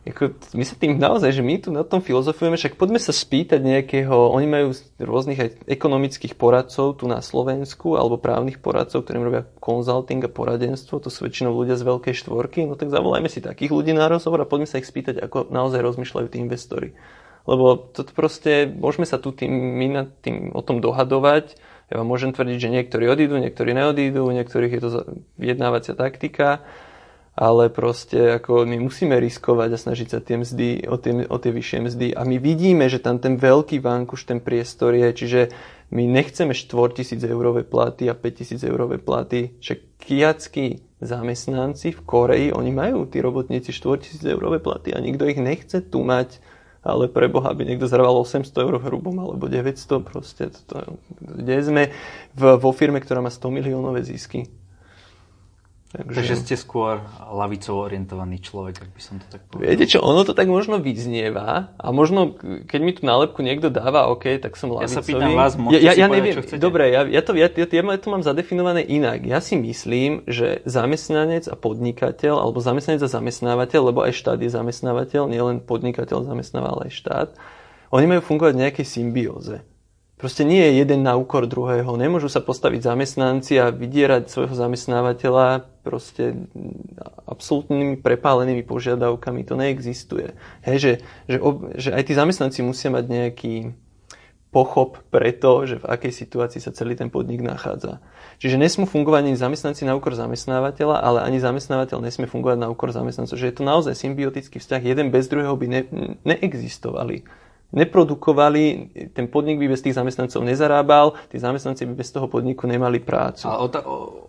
ako, 0.09 0.31
my 0.57 0.63
sa 0.65 0.73
tým 0.79 0.97
naozaj, 0.97 1.35
že 1.35 1.43
my 1.45 1.59
tu 1.61 1.69
na 1.69 1.85
tom 1.85 2.01
filozofujeme, 2.01 2.57
však 2.57 2.79
poďme 2.79 2.97
sa 2.97 3.13
spýtať 3.13 3.61
nejakého, 3.61 4.09
oni 4.09 4.47
majú 4.49 4.67
rôznych 4.97 5.37
aj 5.37 5.49
ekonomických 5.69 6.33
poradcov 6.39 6.97
tu 6.97 7.05
na 7.05 7.21
Slovensku, 7.21 7.93
alebo 7.93 8.17
právnych 8.17 8.57
poradcov, 8.57 9.05
ktorým 9.05 9.27
robia 9.27 9.43
konzulting 9.61 10.23
a 10.25 10.31
poradenstvo, 10.31 10.97
to 11.03 11.13
sú 11.13 11.29
väčšinou 11.29 11.53
ľudia 11.53 11.77
z 11.77 11.85
veľkej 11.85 12.15
štvorky, 12.25 12.65
no 12.65 12.73
tak 12.73 12.89
zavolajme 12.89 13.27
si 13.27 13.43
takých 13.43 13.75
ľudí 13.75 13.93
na 13.93 14.09
rozhovor 14.09 14.41
a 14.41 14.49
poďme 14.49 14.71
sa 14.71 14.81
ich 14.81 14.89
spýtať, 14.89 15.21
ako 15.21 15.51
naozaj 15.53 15.83
rozmýšľajú 15.83 16.27
tí 16.31 16.41
investori. 16.41 16.95
Lebo 17.49 17.81
toto 17.81 18.13
proste, 18.13 18.69
môžeme 18.69 19.09
sa 19.09 19.17
tu 19.17 19.33
tým, 19.33 19.49
my 19.49 19.87
nad 19.89 20.09
tým 20.21 20.53
o 20.53 20.61
tom 20.61 20.85
dohadovať. 20.85 21.57
Ja 21.89 21.97
vám 21.97 22.13
môžem 22.13 22.29
tvrdiť, 22.29 22.57
že 22.61 22.69
niektorí 22.69 23.09
odídu, 23.09 23.41
niektorí 23.41 23.73
neodídu, 23.73 24.29
niektorých 24.29 24.73
je 24.77 24.81
to 24.85 24.89
vyjednávacia 25.41 25.97
taktika, 25.97 26.61
ale 27.33 27.73
proste 27.73 28.37
ako 28.37 28.69
my 28.69 28.77
musíme 28.77 29.17
riskovať 29.17 29.69
a 29.73 29.81
snažiť 29.81 30.07
sa 30.13 30.19
tie 30.21 30.37
mzdy, 30.37 30.85
o, 30.85 31.01
tie, 31.01 31.25
o 31.25 31.37
tie 31.41 31.49
vyššie 31.49 31.79
mzdy. 31.89 32.07
A 32.13 32.21
my 32.29 32.37
vidíme, 32.37 32.85
že 32.85 33.01
tam 33.01 33.17
ten 33.17 33.41
veľký 33.41 33.81
vankuš, 33.81 34.29
ten 34.29 34.37
priestor 34.37 34.93
je, 34.93 35.09
čiže 35.09 35.41
my 35.89 36.05
nechceme 36.05 36.53
4000 36.53 37.17
eurové 37.25 37.65
platy 37.65 38.05
a 38.05 38.13
5000 38.13 38.61
eurové 38.69 39.01
platy. 39.01 39.57
Však 39.57 39.79
kiackí 39.97 40.85
zamestnanci 41.01 41.97
v 41.97 42.01
Koreji, 42.05 42.47
oni 42.53 42.69
majú, 42.69 43.09
tí 43.09 43.17
robotníci 43.17 43.73
4000 43.73 44.21
eurové 44.29 44.61
platy 44.61 44.93
a 44.93 45.01
nikto 45.01 45.25
ich 45.25 45.41
nechce 45.41 45.81
tu 45.81 46.05
mať 46.05 46.37
ale 46.79 47.11
pre 47.11 47.27
Boha 47.27 47.51
by 47.51 47.63
niekto 47.67 47.87
zarábal 47.87 48.23
800 48.23 48.55
eur 48.55 48.75
hrubom 48.79 49.15
alebo 49.19 49.51
900 49.51 49.99
proste. 50.03 50.43
To, 50.71 50.99
kde 51.19 51.55
sme 51.59 51.83
v, 52.35 52.41
vo 52.55 52.71
firme, 52.71 53.03
ktorá 53.03 53.19
má 53.19 53.31
100 53.31 53.51
miliónové 53.51 54.03
zisky. 54.03 54.47
Takže... 55.89 56.21
Takže 56.21 56.35
ste 56.37 56.53
skôr 56.53 57.01
lavicovo 57.33 57.81
orientovaný 57.81 58.37
človek, 58.45 58.77
ak 58.85 58.89
by 58.93 59.01
som 59.01 59.17
to 59.17 59.25
tak 59.25 59.41
povedal. 59.49 59.73
Viete 59.73 59.89
čo, 59.89 60.05
ono 60.05 60.21
to 60.21 60.37
tak 60.37 60.45
možno 60.45 60.77
vyznieva 60.77 61.73
a 61.81 61.87
možno, 61.89 62.37
keď 62.69 62.79
mi 62.85 62.93
tú 62.93 63.09
nálepku 63.09 63.41
niekto 63.41 63.73
dáva, 63.73 64.05
OK, 64.13 64.37
tak 64.37 64.53
som 64.53 64.69
lavicový. 64.69 64.85
Ja 64.85 64.93
sa 64.93 65.01
pýtam 65.01 65.33
vás, 65.33 65.57
ja, 65.73 65.81
ja, 65.81 65.93
ja 65.97 66.05
povedať, 66.05 66.13
neviem, 66.13 66.35
čo 66.37 66.43
chcete. 66.45 66.61
Dobre, 66.61 66.93
ja, 66.93 67.01
ja, 67.09 67.21
to, 67.25 67.33
ja, 67.33 67.49
ja, 67.49 67.65
ja 67.65 67.81
to 67.97 68.07
mám 68.13 68.21
zadefinované 68.21 68.85
inak. 68.85 69.25
Ja 69.25 69.41
si 69.41 69.57
myslím, 69.57 70.21
že 70.29 70.61
zamestnanec 70.69 71.49
a 71.49 71.57
podnikateľ, 71.57 72.37
alebo 72.37 72.61
zamestnanec 72.61 73.01
a 73.01 73.09
zamestnávateľ, 73.09 73.89
lebo 73.89 74.05
aj 74.05 74.13
štát 74.13 74.37
je 74.45 74.53
zamestnávateľ, 74.53 75.25
nielen 75.25 75.57
podnikateľ 75.65 76.21
zamestnáva, 76.21 76.69
ale 76.69 76.93
aj 76.93 77.01
štát, 77.01 77.29
oni 77.89 78.05
majú 78.05 78.21
fungovať 78.21 78.53
v 78.53 78.61
nejakej 78.61 78.85
symbióze. 78.85 79.65
Proste 80.19 80.43
nie 80.43 80.59
je 80.59 80.83
jeden 80.83 81.07
na 81.07 81.15
úkor 81.15 81.47
druhého. 81.47 81.95
Nemôžu 81.95 82.27
sa 82.27 82.43
postaviť 82.43 82.83
zamestnanci 82.83 83.55
a 83.55 83.71
vydierať 83.71 84.27
svojho 84.27 84.51
zamestnávateľa 84.51 85.63
proste 85.79 86.35
absolútnymi 87.23 88.03
prepálenými 88.03 88.67
požiadavkami. 88.67 89.47
To 89.47 89.55
neexistuje. 89.55 90.35
Hej, 90.67 90.77
že, 90.77 90.91
že, 91.31 91.37
ob, 91.39 91.71
že 91.79 91.95
aj 91.95 92.03
tí 92.03 92.13
zamestnanci 92.19 92.59
musia 92.67 92.91
mať 92.91 93.05
nejaký 93.07 93.55
pochop 94.51 94.99
pre 95.07 95.31
to, 95.31 95.63
že 95.63 95.79
v 95.79 95.87
akej 95.87 96.11
situácii 96.11 96.59
sa 96.59 96.75
celý 96.75 96.99
ten 96.99 97.07
podnik 97.07 97.39
nachádza. 97.39 98.03
Čiže 98.43 98.59
nesmú 98.59 98.91
fungovať 98.91 99.23
ani 99.23 99.39
zamestnanci 99.39 99.87
na 99.87 99.95
úkor 99.95 100.19
zamestnávateľa, 100.19 100.99
ale 100.99 101.23
ani 101.23 101.39
zamestnávateľ 101.39 102.03
nesmie 102.03 102.27
fungovať 102.27 102.59
na 102.59 102.67
úkor 102.67 102.91
zamestnancov. 102.91 103.39
Že 103.39 103.47
je 103.47 103.55
to 103.55 103.63
naozaj 103.63 103.95
symbiotický 103.95 104.59
vzťah. 104.59 104.83
Jeden 104.83 105.15
bez 105.15 105.31
druhého 105.31 105.55
by 105.55 105.67
ne, 105.71 105.81
neexistovali 106.27 107.23
neprodukovali, 107.69 108.89
ten 109.13 109.29
podnik 109.29 109.61
by 109.61 109.69
bez 109.69 109.85
tých 109.85 109.93
zamestnancov 109.93 110.41
nezarábal, 110.41 111.13
tí 111.29 111.37
zamestnanci 111.37 111.85
by 111.85 111.93
bez 111.93 112.09
toho 112.09 112.25
podniku 112.25 112.65
nemali 112.65 112.97
prácu. 112.97 113.45
A 113.45 113.61
od, 113.61 113.77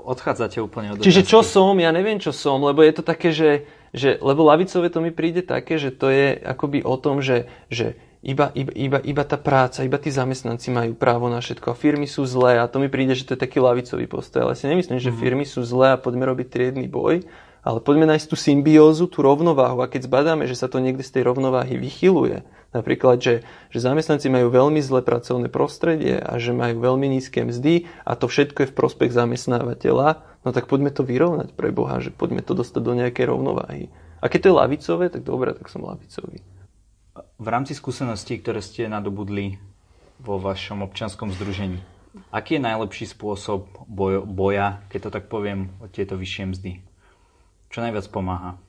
odchádzate 0.04 0.60
úplne 0.60 0.92
od 0.92 1.00
Čiže 1.00 1.24
čo 1.24 1.40
som, 1.40 1.72
ja 1.80 1.88
neviem 1.88 2.20
čo 2.20 2.36
som, 2.36 2.60
lebo 2.60 2.84
je 2.84 2.92
to 2.92 3.02
také, 3.04 3.32
že, 3.32 3.64
že 3.96 4.20
lebo 4.20 4.44
lavicové 4.44 4.92
to 4.92 5.00
mi 5.00 5.08
príde 5.08 5.40
také, 5.40 5.80
že 5.80 5.88
to 5.88 6.12
je 6.12 6.36
akoby 6.36 6.84
o 6.84 7.00
tom, 7.00 7.24
že, 7.24 7.48
že 7.72 7.96
iba, 8.20 8.52
iba, 8.52 8.72
iba, 8.76 8.98
iba 9.00 9.24
tá 9.24 9.40
práca, 9.40 9.80
iba 9.88 9.96
tí 9.96 10.12
zamestnanci 10.12 10.68
majú 10.68 10.92
právo 10.92 11.32
na 11.32 11.40
všetko 11.40 11.72
a 11.72 11.78
firmy 11.78 12.04
sú 12.04 12.28
zlé 12.28 12.60
a 12.60 12.68
to 12.68 12.76
mi 12.76 12.92
príde, 12.92 13.16
že 13.16 13.24
to 13.24 13.32
je 13.32 13.40
taký 13.40 13.64
lavicový 13.64 14.04
postoj, 14.04 14.44
ale 14.44 14.52
si 14.52 14.68
nemyslím, 14.68 15.00
že 15.00 15.08
mhm. 15.08 15.16
firmy 15.16 15.44
sú 15.48 15.64
zlé 15.64 15.96
a 15.96 16.00
poďme 16.00 16.28
robiť 16.28 16.52
triedny 16.52 16.84
boj, 16.92 17.24
ale 17.64 17.78
poďme 17.80 18.04
nájsť 18.12 18.26
tú 18.28 18.36
symbiózu, 18.36 19.08
tú 19.08 19.24
rovnováhu 19.24 19.80
a 19.80 19.88
keď 19.88 20.08
zbadáme, 20.08 20.44
že 20.44 20.56
sa 20.56 20.68
to 20.68 20.80
niekde 20.80 21.00
z 21.00 21.20
tej 21.20 21.32
rovnováhy 21.32 21.80
vychyluje, 21.80 22.44
Napríklad, 22.70 23.18
že, 23.18 23.34
že 23.74 23.78
zamestnanci 23.82 24.30
majú 24.30 24.46
veľmi 24.54 24.78
zlé 24.78 25.02
pracovné 25.02 25.50
prostredie 25.50 26.22
a 26.22 26.38
že 26.38 26.54
majú 26.54 26.78
veľmi 26.78 27.10
nízke 27.10 27.42
mzdy 27.42 27.90
a 28.06 28.14
to 28.14 28.30
všetko 28.30 28.62
je 28.62 28.70
v 28.70 28.78
prospech 28.78 29.10
zamestnávateľa, 29.10 30.22
no 30.46 30.48
tak 30.54 30.70
poďme 30.70 30.94
to 30.94 31.02
vyrovnať 31.02 31.50
pre 31.58 31.74
Boha, 31.74 31.98
že 31.98 32.14
poďme 32.14 32.46
to 32.46 32.54
dostať 32.54 32.82
do 32.82 32.94
nejakej 32.94 33.26
rovnováhy. 33.26 33.90
A 34.22 34.30
keď 34.30 34.38
to 34.38 34.48
je 34.54 34.58
lavicové, 34.62 35.04
tak 35.10 35.26
dobre, 35.26 35.50
tak 35.50 35.66
som 35.66 35.82
lavicový. 35.82 36.46
V 37.42 37.48
rámci 37.50 37.74
skúseností, 37.74 38.38
ktoré 38.38 38.62
ste 38.62 38.86
nadobudli 38.86 39.58
vo 40.22 40.38
vašom 40.38 40.86
občianskom 40.86 41.34
združení, 41.34 41.82
aký 42.30 42.60
je 42.60 42.66
najlepší 42.70 43.10
spôsob 43.10 43.66
boj, 43.90 44.22
boja, 44.22 44.86
keď 44.94 45.08
to 45.08 45.10
tak 45.18 45.24
poviem, 45.26 45.74
o 45.82 45.90
tieto 45.90 46.14
vyššie 46.14 46.44
mzdy? 46.54 46.72
Čo 47.66 47.82
najviac 47.82 48.06
pomáha? 48.14 48.62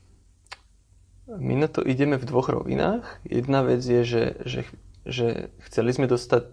My 1.39 1.55
na 1.55 1.67
to 1.71 1.85
ideme 1.85 2.19
v 2.19 2.27
dvoch 2.27 2.51
rovinách. 2.51 3.05
Jedna 3.23 3.63
vec 3.63 3.79
je, 3.79 4.03
že, 4.03 4.23
že, 4.43 4.61
že 5.07 5.27
chceli 5.69 5.95
sme 5.95 6.11
dostať 6.11 6.49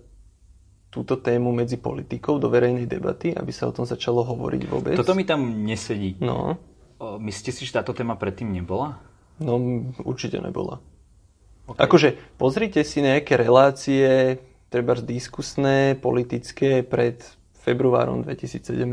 túto 0.88 1.20
tému 1.20 1.52
medzi 1.52 1.76
politikou 1.76 2.40
do 2.40 2.48
verejnej 2.48 2.88
debaty, 2.88 3.34
aby 3.34 3.52
sa 3.52 3.68
o 3.68 3.74
tom 3.74 3.84
začalo 3.84 4.24
hovoriť 4.24 4.62
vôbec. 4.70 4.94
Toto 4.96 5.18
mi 5.18 5.26
tam 5.26 5.66
nesedí. 5.66 6.16
No. 6.22 6.56
Myslíte 6.98 7.52
si, 7.54 7.68
že 7.68 7.76
táto 7.78 7.94
téma 7.94 8.16
predtým 8.16 8.50
nebola? 8.50 8.98
No, 9.38 9.58
určite 10.02 10.42
nebola. 10.42 10.82
Okay. 11.68 11.84
Akože, 11.84 12.08
pozrite 12.40 12.82
si 12.82 13.04
nejaké 13.04 13.36
relácie, 13.36 14.40
treba 14.72 14.96
diskusné, 14.96 15.94
politické 16.00 16.80
pred 16.82 17.20
februárom 17.60 18.24
2017. 18.24 18.88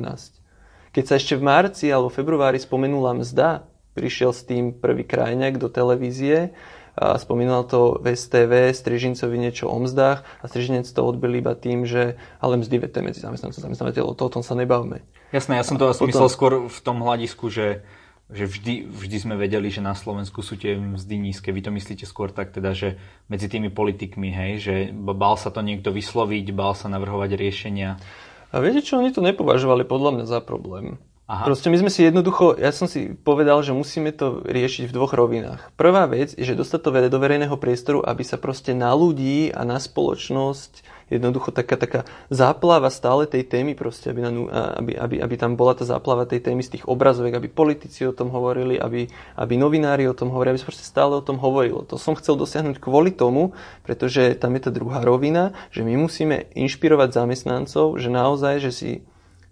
Keď 0.91 1.03
sa 1.07 1.15
ešte 1.15 1.39
v 1.39 1.43
marci 1.47 1.87
alebo 1.89 2.11
februári 2.11 2.59
spomenula 2.59 3.15
mzda, 3.15 3.63
prišiel 3.95 4.35
s 4.35 4.43
tým 4.43 4.75
prvý 4.75 5.07
krajňák 5.07 5.55
do 5.55 5.71
televízie 5.71 6.51
a 6.95 7.19
spomínal 7.19 7.67
to 7.67 7.99
v 7.99 8.15
STV, 8.15 8.71
Strižincovi 8.71 9.35
niečo 9.35 9.67
o 9.67 9.75
mzdách 9.79 10.23
a 10.23 10.43
Strižinec 10.47 10.87
to 10.87 11.01
odbil 11.03 11.35
iba 11.35 11.55
tým, 11.55 11.87
že 11.87 12.19
ale 12.39 12.59
mzdy 12.59 12.87
vete 12.87 12.99
medzi 12.99 13.23
zamestnancov 13.23 13.59
a 13.59 13.65
zamestnávateľov, 13.71 14.15
to 14.15 14.23
o 14.27 14.33
tom 14.39 14.43
sa 14.43 14.55
nebavme. 14.55 15.03
Jasné, 15.35 15.59
ja 15.59 15.65
som 15.67 15.75
to 15.75 15.91
potom... 15.91 16.07
myslel 16.07 16.29
skôr 16.31 16.53
v 16.67 16.79
tom 16.83 17.03
hľadisku, 17.03 17.47
že 17.51 17.83
že 18.25 18.49
vždy, 18.49 18.89
vždy 18.89 19.17
sme 19.21 19.35
vedeli, 19.37 19.69
že 19.69 19.85
na 19.85 19.93
Slovensku 19.93 20.41
sú 20.41 20.57
tie 20.57 20.73
mzdy 20.73 21.29
nízke. 21.29 21.53
Vy 21.53 21.61
to 21.61 21.69
myslíte 21.69 22.09
skôr 22.09 22.33
tak 22.33 22.57
teda, 22.57 22.73
že 22.73 22.97
medzi 23.29 23.45
tými 23.45 23.69
politikmi, 23.69 24.33
hej, 24.33 24.51
že 24.57 24.75
bál 24.97 25.37
sa 25.37 25.53
to 25.53 25.61
niekto 25.61 25.93
vysloviť, 25.93 26.49
bál 26.49 26.73
sa 26.73 26.89
navrhovať 26.89 27.37
riešenia. 27.37 28.01
A 28.49 28.55
viete 28.65 28.81
čo, 28.81 28.97
oni 28.97 29.13
to 29.13 29.21
nepovažovali 29.21 29.85
podľa 29.85 30.11
mňa 30.17 30.25
za 30.25 30.39
problém. 30.41 30.97
Aha. 31.25 31.41
Proste 31.41 31.73
my 31.73 31.81
sme 31.81 31.89
si 31.89 32.05
jednoducho, 32.05 32.53
ja 32.53 32.69
som 32.69 32.85
si 32.85 33.17
povedal, 33.17 33.57
že 33.65 33.73
musíme 33.73 34.13
to 34.13 34.45
riešiť 34.45 34.85
v 34.85 34.93
dvoch 34.93 35.09
rovinách. 35.09 35.73
Prvá 35.73 36.05
vec 36.05 36.37
je, 36.37 36.45
že 36.45 36.53
dostať 36.53 36.79
to 36.85 36.89
do 37.09 37.17
verejného 37.17 37.57
priestoru, 37.57 38.05
aby 38.05 38.21
sa 38.21 38.37
proste 38.37 38.77
na 38.77 38.93
ľudí 38.93 39.49
a 39.49 39.65
na 39.65 39.81
spoločnosť 39.81 40.85
jednoducho 41.09 41.49
taká, 41.49 41.81
taká 41.81 42.01
záplava 42.29 42.93
stále 42.93 43.25
tej 43.25 43.41
témy 43.41 43.73
proste, 43.73 44.13
aby, 44.13 44.21
na, 44.21 44.29
aby, 44.77 44.93
aby, 44.97 45.15
aby 45.21 45.35
tam 45.37 45.57
bola 45.57 45.73
tá 45.73 45.81
záplava 45.81 46.29
tej 46.29 46.45
témy 46.45 46.61
z 46.61 46.77
tých 46.77 46.85
obrazoviek, 46.85 47.33
aby 47.33 47.49
politici 47.49 48.05
o 48.05 48.13
tom 48.13 48.29
hovorili, 48.29 48.77
aby, 48.77 49.09
aby 49.37 49.53
novinári 49.57 50.05
o 50.05 50.17
tom 50.17 50.29
hovorili, 50.29 50.57
aby 50.57 50.61
sa 50.61 50.69
proste 50.69 50.85
stále 50.85 51.17
o 51.17 51.25
tom 51.25 51.41
hovorilo. 51.41 51.85
To 51.89 51.97
som 51.97 52.17
chcel 52.17 52.37
dosiahnuť 52.37 52.77
kvôli 52.77 53.09
tomu, 53.09 53.57
pretože 53.81 54.37
tam 54.37 54.53
je 54.57 54.61
tá 54.65 54.71
druhá 54.73 55.01
rovina, 55.01 55.57
že 55.73 55.81
my 55.81 55.93
musíme 55.97 56.53
inšpirovať 56.53 57.17
zamestnancov, 57.17 57.97
že 57.97 58.09
naozaj, 58.13 58.53
že 58.61 58.71
si 58.73 58.91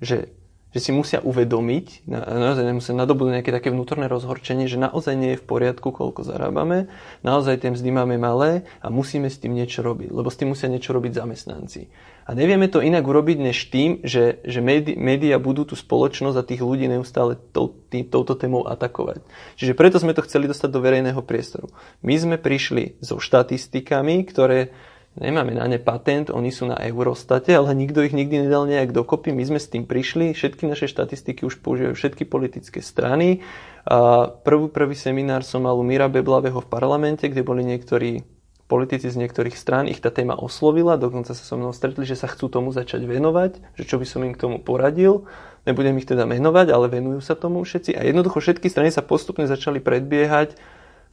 že 0.04 0.36
že 0.74 0.80
si 0.82 0.92
musia 0.92 1.22
uvedomiť, 1.22 2.10
naozaj 2.10 2.66
musia 2.74 2.98
nadobudnúť 2.98 3.40
nejaké 3.40 3.54
také 3.54 3.70
vnútorné 3.70 4.10
rozhorčenie, 4.10 4.66
že 4.66 4.82
naozaj 4.82 5.14
nie 5.14 5.38
je 5.38 5.42
v 5.42 5.46
poriadku, 5.46 5.94
koľko 5.94 6.26
zarábame, 6.26 6.90
naozaj 7.22 7.62
tie 7.62 7.70
mzdy 7.70 7.90
máme 7.94 8.18
malé 8.18 8.66
a 8.82 8.90
musíme 8.90 9.30
s 9.30 9.38
tým 9.38 9.54
niečo 9.54 9.86
robiť, 9.86 10.10
lebo 10.10 10.34
s 10.34 10.38
tým 10.42 10.52
musia 10.52 10.68
niečo 10.68 10.92
robiť 10.98 11.14
zamestnanci. 11.14 11.94
A 12.24 12.32
nevieme 12.34 12.72
to 12.72 12.80
inak 12.80 13.04
urobiť, 13.04 13.38
než 13.38 13.68
tým, 13.68 14.00
že, 14.02 14.40
že 14.48 14.64
médiá 14.96 15.36
budú 15.44 15.68
tú 15.68 15.76
spoločnosť 15.76 16.38
a 16.40 16.48
tých 16.48 16.64
ľudí 16.64 16.88
neustále 16.88 17.36
tou, 17.52 17.76
tý, 17.92 18.08
touto 18.08 18.40
témou 18.40 18.64
atakovať. 18.64 19.20
Čiže 19.60 19.76
preto 19.76 20.00
sme 20.00 20.16
to 20.16 20.24
chceli 20.24 20.48
dostať 20.48 20.72
do 20.72 20.80
verejného 20.80 21.20
priestoru. 21.20 21.68
My 22.00 22.16
sme 22.16 22.40
prišli 22.40 22.96
so 23.04 23.20
štatistikami, 23.20 24.24
ktoré 24.24 24.72
Nemáme 25.14 25.54
na 25.54 25.70
ne 25.70 25.78
patent, 25.78 26.34
oni 26.34 26.50
sú 26.50 26.66
na 26.66 26.82
Eurostate, 26.82 27.54
ale 27.54 27.78
nikto 27.78 28.02
ich 28.02 28.18
nikdy 28.18 28.50
nedal 28.50 28.66
nejak 28.66 28.90
dokopy. 28.90 29.30
My 29.30 29.46
sme 29.46 29.62
s 29.62 29.70
tým 29.70 29.86
prišli, 29.86 30.34
všetky 30.34 30.66
naše 30.66 30.90
štatistiky 30.90 31.46
už 31.46 31.62
používajú 31.62 31.94
všetky 31.94 32.26
politické 32.26 32.82
strany. 32.82 33.46
A 33.86 34.26
prvý, 34.34 34.74
prvý 34.74 34.98
seminár 34.98 35.46
som 35.46 35.70
mal 35.70 35.78
u 35.78 35.86
Mira 35.86 36.10
Beblavého 36.10 36.58
v 36.58 36.72
parlamente, 36.72 37.30
kde 37.30 37.46
boli 37.46 37.62
niektorí 37.62 38.26
politici 38.66 39.06
z 39.06 39.22
niektorých 39.22 39.54
strán, 39.54 39.86
ich 39.86 40.02
tá 40.02 40.10
téma 40.10 40.34
oslovila, 40.34 40.98
dokonca 40.98 41.38
sa 41.38 41.46
so 41.46 41.54
mnou 41.62 41.78
stretli, 41.78 42.10
že 42.10 42.18
sa 42.18 42.26
chcú 42.26 42.50
tomu 42.50 42.74
začať 42.74 43.06
venovať, 43.06 43.78
že 43.78 43.86
čo 43.86 44.02
by 44.02 44.06
som 44.10 44.26
im 44.26 44.34
k 44.34 44.42
tomu 44.42 44.58
poradil. 44.58 45.30
Nebudem 45.70 45.94
ich 46.02 46.10
teda 46.10 46.26
menovať, 46.26 46.74
ale 46.74 46.90
venujú 46.90 47.22
sa 47.22 47.38
tomu 47.38 47.62
všetci. 47.62 47.94
A 47.94 48.02
jednoducho 48.02 48.42
všetky 48.42 48.66
strany 48.66 48.90
sa 48.90 49.06
postupne 49.06 49.46
začali 49.46 49.78
predbiehať 49.78 50.58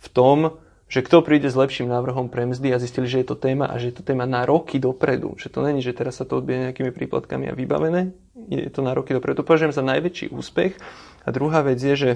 v 0.00 0.06
tom, 0.08 0.56
že 0.90 1.06
kto 1.06 1.22
príde 1.22 1.46
s 1.46 1.54
lepším 1.54 1.86
návrhom 1.86 2.26
pre 2.26 2.50
mzdy 2.50 2.74
a 2.74 2.82
zistili, 2.82 3.06
že 3.06 3.22
je 3.22 3.30
to 3.30 3.38
téma 3.38 3.70
a 3.70 3.78
že 3.78 3.94
je 3.94 4.02
to 4.02 4.02
téma 4.02 4.26
na 4.26 4.42
roky 4.42 4.82
dopredu. 4.82 5.38
Že 5.38 5.48
to 5.54 5.58
není, 5.62 5.80
že 5.86 5.94
teraz 5.94 6.18
sa 6.18 6.26
to 6.26 6.42
odbije 6.42 6.66
nejakými 6.66 6.90
príplatkami 6.90 7.46
a 7.46 7.54
vybavené. 7.54 8.10
Je 8.50 8.66
to 8.74 8.82
na 8.82 8.90
roky 8.90 9.14
dopredu. 9.14 9.38
To 9.40 9.46
považujem 9.46 9.70
za 9.70 9.86
najväčší 9.86 10.34
úspech. 10.34 10.74
A 11.22 11.28
druhá 11.30 11.62
vec 11.62 11.78
je, 11.78 11.94
že 11.94 12.10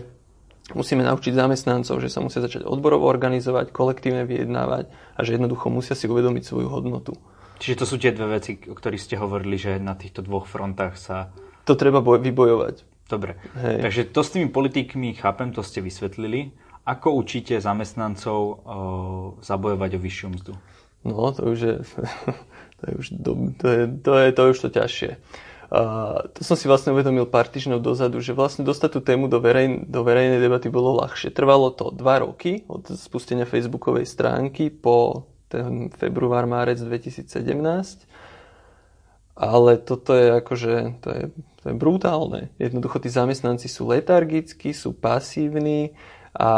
musíme 0.74 1.06
naučiť 1.06 1.38
zamestnancov, 1.38 2.02
že 2.02 2.10
sa 2.10 2.18
musia 2.18 2.42
začať 2.42 2.66
odborovo 2.66 3.06
organizovať, 3.06 3.70
kolektívne 3.70 4.26
vyjednávať 4.26 4.90
a 4.90 5.20
že 5.22 5.38
jednoducho 5.38 5.70
musia 5.70 5.94
si 5.94 6.10
uvedomiť 6.10 6.42
svoju 6.42 6.66
hodnotu. 6.66 7.14
Čiže 7.62 7.78
to 7.78 7.86
sú 7.86 7.96
tie 8.02 8.10
dve 8.10 8.42
veci, 8.42 8.58
o 8.66 8.74
ktorých 8.74 8.98
ste 8.98 9.14
hovorili, 9.14 9.54
že 9.54 9.78
na 9.78 9.94
týchto 9.94 10.26
dvoch 10.26 10.50
frontách 10.50 10.98
sa... 10.98 11.30
To 11.70 11.78
treba 11.78 12.02
vybojovať. 12.02 12.90
Dobre. 13.06 13.38
Hej. 13.60 13.76
Takže 13.86 14.02
to 14.10 14.20
s 14.24 14.32
tými 14.34 14.48
politikmi 14.50 15.14
chápem, 15.14 15.54
to 15.54 15.62
ste 15.62 15.78
vysvetlili. 15.84 16.50
Ako 16.84 17.16
učíte 17.16 17.56
zamestnancov 17.64 18.40
uh, 18.44 18.56
zabojovať 19.40 19.90
o 19.96 20.00
vyššiu 20.00 20.28
mzdu? 20.36 20.52
No, 21.04 21.32
to 21.32 21.52
už 21.52 21.58
je, 21.60 21.74
to 22.80 22.82
je, 22.84 22.92
už, 23.00 23.06
to 23.56 23.66
je, 23.68 23.80
to 24.04 24.12
je, 24.12 24.26
to 24.32 24.40
je 24.44 24.48
už 24.52 24.60
to 24.60 24.68
ťažšie. 24.68 25.10
Uh, 25.74 26.28
to 26.36 26.44
som 26.44 26.60
si 26.60 26.68
vlastne 26.68 26.92
uvedomil 26.92 27.24
pár 27.24 27.48
týždňov 27.48 27.80
dozadu, 27.80 28.20
že 28.20 28.36
vlastne 28.36 28.68
dostať 28.68 28.90
tú 28.94 29.00
tému 29.00 29.32
do, 29.32 29.40
verej, 29.40 29.88
do 29.88 30.04
verejnej 30.04 30.38
debaty 30.38 30.68
bolo 30.68 31.00
ľahšie. 31.00 31.32
Trvalo 31.32 31.72
to 31.72 31.88
dva 31.88 32.20
roky 32.20 32.68
od 32.68 32.84
spustenia 32.94 33.48
facebookovej 33.48 34.04
stránky 34.04 34.68
po 34.68 35.24
ten 35.48 35.88
február, 35.88 36.44
márec 36.44 36.84
2017. 36.84 37.26
Ale 39.34 39.82
toto 39.82 40.14
je 40.14 40.26
akože, 40.30 40.74
to 41.02 41.08
je, 41.10 41.22
to 41.58 41.64
je 41.66 41.74
brutálne. 41.74 42.54
Jednoducho 42.60 43.02
tí 43.02 43.10
zamestnanci 43.10 43.66
sú 43.66 43.90
letargickí, 43.90 44.70
sú 44.70 44.94
pasívni, 44.94 45.90
a, 46.34 46.52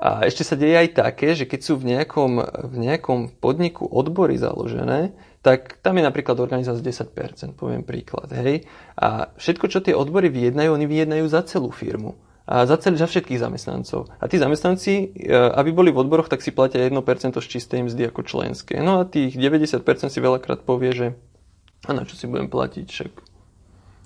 a 0.00 0.08
ešte 0.24 0.42
sa 0.42 0.56
deje 0.56 0.76
aj 0.76 0.88
také, 0.96 1.36
že 1.36 1.44
keď 1.44 1.60
sú 1.60 1.76
v 1.78 1.94
nejakom, 1.96 2.32
v 2.72 2.76
nejakom 2.80 3.36
podniku 3.38 3.86
odbory 3.86 4.40
založené, 4.40 5.12
tak 5.42 5.82
tam 5.82 5.98
je 5.98 6.06
napríklad 6.06 6.38
organizácia 6.38 6.80
10%, 6.80 7.58
poviem 7.58 7.82
príklad. 7.82 8.30
Hej? 8.32 8.64
A 8.94 9.34
všetko, 9.36 9.66
čo 9.68 9.84
tie 9.84 9.92
odbory 9.92 10.30
vyjednajú, 10.30 10.70
oni 10.70 10.86
vyjednajú 10.86 11.26
za 11.28 11.42
celú 11.44 11.74
firmu 11.74 12.16
a 12.46 12.66
za, 12.66 12.74
celý, 12.78 12.98
za 12.98 13.06
všetkých 13.06 13.38
zamestnancov. 13.38 14.10
A 14.18 14.26
tí 14.26 14.38
zamestnanci, 14.38 15.14
e, 15.14 15.30
aby 15.30 15.70
boli 15.70 15.94
v 15.94 16.02
odboroch, 16.02 16.26
tak 16.26 16.42
si 16.42 16.50
platia 16.50 16.82
1% 16.82 17.38
z 17.38 17.46
čistej 17.46 17.86
mzdy 17.86 18.10
ako 18.10 18.26
členské. 18.26 18.82
No 18.82 18.98
a 18.98 19.06
tých 19.06 19.38
90% 19.38 19.82
si 20.10 20.18
veľakrát 20.18 20.66
povie, 20.66 20.90
že 20.90 21.06
a 21.86 21.90
na 21.90 22.06
čo 22.06 22.14
si 22.14 22.30
budem 22.30 22.46
platiť, 22.46 22.86
však 22.86 23.12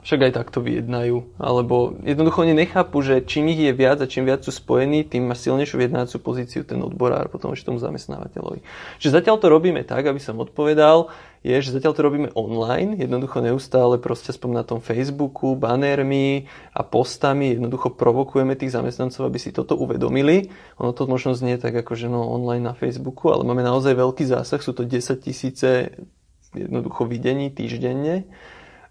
však 0.07 0.31
aj 0.31 0.33
takto 0.39 0.63
vyjednajú. 0.63 1.35
Alebo 1.35 1.99
jednoducho 2.07 2.47
oni 2.47 2.55
nechápu, 2.55 3.03
že 3.03 3.27
čím 3.27 3.51
ich 3.51 3.59
je 3.59 3.75
viac 3.75 3.99
a 3.99 4.07
čím 4.07 4.31
viac 4.31 4.47
sú 4.47 4.55
spojení, 4.55 5.03
tým 5.03 5.27
má 5.27 5.35
silnejšiu 5.35 5.83
vyjednávaciu 5.83 6.23
pozíciu 6.23 6.63
ten 6.63 6.79
odborár 6.79 7.27
potom 7.27 7.51
ešte 7.51 7.75
tomu 7.75 7.83
zamestnávateľovi. 7.83 8.63
Čiže 9.03 9.19
zatiaľ 9.19 9.43
to 9.43 9.51
robíme 9.51 9.83
tak, 9.83 10.07
aby 10.07 10.23
som 10.23 10.39
odpovedal, 10.39 11.11
je, 11.43 11.59
že 11.59 11.75
zatiaľ 11.75 11.93
to 11.99 12.07
robíme 12.07 12.31
online, 12.39 12.95
jednoducho 13.03 13.43
neustále 13.43 13.99
proste 13.99 14.31
aspoň 14.31 14.51
na 14.55 14.63
tom 14.63 14.79
Facebooku, 14.79 15.59
banermi 15.59 16.47
a 16.71 16.87
postami, 16.87 17.59
jednoducho 17.59 17.91
provokujeme 17.99 18.55
tých 18.55 18.79
zamestnancov, 18.79 19.27
aby 19.27 19.43
si 19.43 19.51
toto 19.51 19.75
uvedomili. 19.75 20.55
Ono 20.79 20.95
to 20.95 21.11
možno 21.11 21.35
znie 21.35 21.59
tak 21.59 21.75
ako, 21.75 21.99
že 21.99 22.07
no 22.07 22.31
online 22.31 22.63
na 22.63 22.79
Facebooku, 22.79 23.35
ale 23.35 23.43
máme 23.43 23.67
naozaj 23.67 23.99
veľký 23.99 24.23
zásah, 24.23 24.63
sú 24.63 24.71
to 24.71 24.87
10 24.87 25.03
tisíce 25.19 25.91
jednoducho 26.55 27.11
videní 27.11 27.51
týždenne 27.51 28.31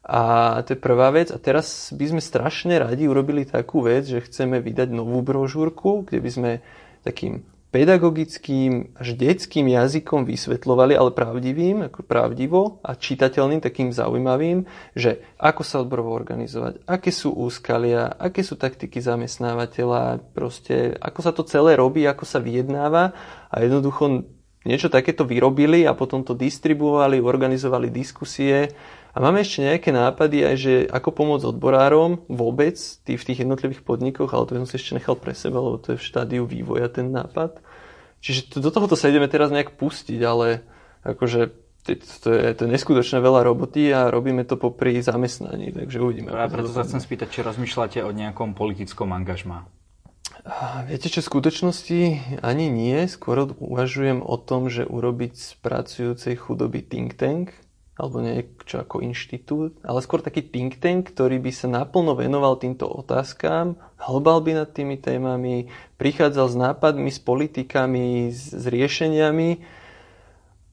a 0.06 0.22
to 0.62 0.78
je 0.78 0.80
prvá 0.80 1.10
vec. 1.10 1.34
A 1.34 1.42
teraz 1.42 1.90
by 1.90 2.14
sme 2.14 2.22
strašne 2.22 2.78
radi 2.78 3.10
urobili 3.10 3.42
takú 3.42 3.82
vec, 3.82 4.06
že 4.06 4.22
chceme 4.22 4.62
vydať 4.62 4.94
novú 4.94 5.26
brožúrku, 5.26 6.06
kde 6.06 6.20
by 6.22 6.30
sme 6.30 6.52
takým 7.02 7.42
pedagogickým 7.76 8.96
až 8.96 9.20
detským 9.20 9.68
jazykom 9.68 10.24
vysvetľovali, 10.24 10.96
ale 10.96 11.12
pravdivým, 11.12 11.92
ako 11.92 12.08
pravdivo 12.08 12.80
a 12.80 12.96
čitateľným, 12.96 13.60
takým 13.60 13.92
zaujímavým, 13.92 14.64
že 14.96 15.20
ako 15.36 15.62
sa 15.68 15.84
odborovo 15.84 16.16
organizovať, 16.16 16.88
aké 16.88 17.12
sú 17.12 17.36
úskalia, 17.36 18.16
aké 18.16 18.48
sú 18.48 18.56
taktiky 18.56 19.04
zamestnávateľa, 19.04 20.24
proste 20.32 20.96
ako 21.04 21.20
sa 21.20 21.36
to 21.36 21.44
celé 21.44 21.76
robí, 21.76 22.08
ako 22.08 22.24
sa 22.24 22.40
vyjednáva 22.40 23.12
a 23.52 23.56
jednoducho 23.60 24.24
niečo 24.64 24.88
takéto 24.88 25.28
vyrobili 25.28 25.84
a 25.84 25.92
potom 25.92 26.24
to 26.24 26.32
distribuovali, 26.32 27.20
organizovali 27.20 27.92
diskusie 27.92 28.72
a 29.16 29.24
máme 29.24 29.40
ešte 29.40 29.64
nejaké 29.64 29.96
nápady 29.96 30.44
aj, 30.44 30.56
že 30.60 30.74
ako 30.92 31.10
pomôcť 31.16 31.48
odborárom 31.56 32.28
vôbec 32.28 32.76
tý, 32.76 33.16
v 33.16 33.24
tých 33.24 33.48
jednotlivých 33.48 33.88
podnikoch, 33.88 34.28
ale 34.36 34.44
to 34.44 34.60
som 34.60 34.68
si 34.68 34.76
ešte 34.76 35.00
nechal 35.00 35.16
pre 35.16 35.32
seba, 35.32 35.64
lebo 35.64 35.80
to 35.80 35.96
je 35.96 36.02
v 36.04 36.08
štádiu 36.12 36.44
vývoja 36.44 36.92
ten 36.92 37.16
nápad. 37.16 37.64
Čiže 38.20 38.52
to, 38.52 38.58
do 38.60 38.76
tohoto 38.76 39.00
sa 39.00 39.08
ideme 39.08 39.32
teraz 39.32 39.56
nejak 39.56 39.80
pustiť, 39.80 40.20
ale 40.20 40.68
akože 41.08 41.56
to 41.86 41.94
je, 42.34 42.52
to 42.58 42.62
je 42.66 42.70
neskutočne 42.76 43.22
veľa 43.22 43.46
roboty 43.46 43.94
a 43.94 44.10
robíme 44.10 44.42
to 44.44 44.58
popri 44.58 45.00
zamestnaní, 45.00 45.72
takže 45.72 46.02
uvidíme. 46.02 46.34
A 46.34 46.50
preto 46.50 46.74
sa 46.74 46.84
chcem 46.84 47.00
spýtať, 47.00 47.30
či 47.30 47.40
rozmýšľate 47.46 48.04
o 48.04 48.12
nejakom 48.12 48.52
politickom 48.58 49.14
angažmá. 49.14 49.70
Viete 50.86 51.10
čo, 51.10 51.26
v 51.26 51.30
skutočnosti 51.30 52.00
ani 52.42 52.70
nie. 52.70 53.06
Skôr 53.10 53.50
uvažujem 53.58 54.22
o 54.22 54.36
tom, 54.38 54.70
že 54.70 54.86
urobiť 54.86 55.34
z 55.38 55.50
pracujúcej 55.62 56.34
chudoby 56.38 56.86
think 56.86 57.18
tank, 57.18 57.54
alebo 57.96 58.20
niečo 58.20 58.84
ako 58.84 59.00
inštitút, 59.00 59.80
ale 59.80 60.04
skôr 60.04 60.20
taký 60.20 60.44
think 60.44 60.84
tank, 60.84 61.16
ktorý 61.16 61.40
by 61.40 61.52
sa 61.56 61.72
naplno 61.72 62.12
venoval 62.20 62.60
týmto 62.60 62.92
otázkam, 62.92 63.80
hlbal 63.96 64.44
by 64.44 64.52
nad 64.64 64.70
tými 64.76 65.00
témami, 65.00 65.72
prichádzal 65.96 66.48
s 66.52 66.56
nápadmi, 66.60 67.08
s 67.08 67.24
politikami, 67.24 68.36
s, 68.36 68.52
s 68.52 68.66
riešeniami, 68.68 69.64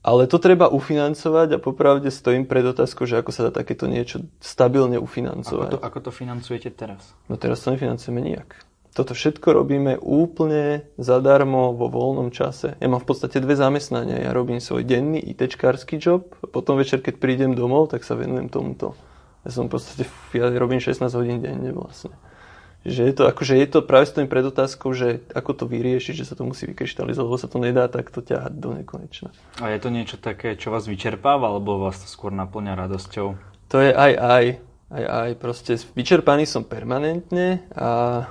ale 0.03 0.27
to 0.27 0.43
treba 0.43 0.67
ufinancovať 0.67 1.49
a 1.55 1.63
popravde 1.63 2.11
stojím 2.11 2.43
pred 2.43 2.67
otázkou, 2.67 3.07
že 3.07 3.23
ako 3.23 3.31
sa 3.31 3.47
dá 3.47 3.51
takéto 3.55 3.87
niečo 3.87 4.27
stabilne 4.43 4.99
ufinancovať. 4.99 5.79
Ako 5.79 5.79
to, 5.79 5.87
ako 5.87 5.99
to 6.03 6.11
financujete 6.11 6.75
teraz? 6.75 7.15
No 7.31 7.39
teraz 7.39 7.63
to 7.63 7.71
nefinancujeme 7.71 8.19
nijak. 8.19 8.72
Toto 8.93 9.17
všetko 9.17 9.57
robíme 9.57 9.97
úplne 9.97 10.85
zadarmo 11.01 11.73
vo 11.73 11.89
voľnom 11.89 12.29
čase. 12.29 12.77
Ja 12.77 12.93
mám 12.93 13.01
v 13.01 13.09
podstate 13.09 13.41
dve 13.41 13.57
zamestnania. 13.57 14.21
Ja 14.21 14.37
robím 14.37 14.61
svoj 14.61 14.85
denný 14.85 15.17
ITčkársky 15.33 15.97
job, 15.97 16.37
a 16.45 16.47
potom 16.47 16.77
večer, 16.77 17.01
keď 17.01 17.17
prídem 17.17 17.57
domov, 17.57 17.89
tak 17.89 18.05
sa 18.05 18.21
venujem 18.21 18.53
tomuto. 18.53 18.93
Ja 19.49 19.51
som 19.51 19.73
v 19.73 19.81
podstate, 19.81 20.05
ja 20.37 20.53
robím 20.53 20.77
16 20.77 21.09
hodín 21.17 21.41
denne 21.41 21.73
vlastne. 21.73 22.13
že 22.85 23.09
je 23.09 23.15
to, 23.17 23.31
akože 23.33 23.57
je 23.57 23.69
to 23.71 23.81
práve 23.81 24.11
s 24.11 24.13
tým 24.13 24.29
pred 24.29 24.45
otázkou, 24.45 24.93
že 24.93 25.25
ako 25.33 25.51
to 25.55 25.65
vyriešiť, 25.71 26.13
že 26.13 26.29
sa 26.29 26.35
to 26.37 26.45
musí 26.45 26.69
vykryštalizovať, 26.69 27.27
lebo 27.27 27.39
sa 27.41 27.49
to 27.49 27.59
nedá 27.63 27.89
takto 27.89 28.21
ťahať 28.21 28.53
do 28.59 28.77
nekonečna. 28.77 29.33
A 29.63 29.73
je 29.73 29.79
to 29.81 29.89
niečo 29.89 30.21
také, 30.21 30.59
čo 30.59 30.69
vás 30.69 30.85
vyčerpáva, 30.85 31.49
alebo 31.49 31.81
vás 31.81 31.97
to 31.97 32.11
skôr 32.11 32.35
naplňa 32.35 32.77
radosťou? 32.77 33.41
To 33.73 33.77
je 33.81 33.89
aj 33.95 34.13
aj. 34.21 34.45
Aj 34.93 35.05
aj. 35.09 35.31
Proste 35.41 35.81
vyčerpaný 35.97 36.45
som 36.45 36.67
permanentne 36.67 37.65
a 37.73 38.29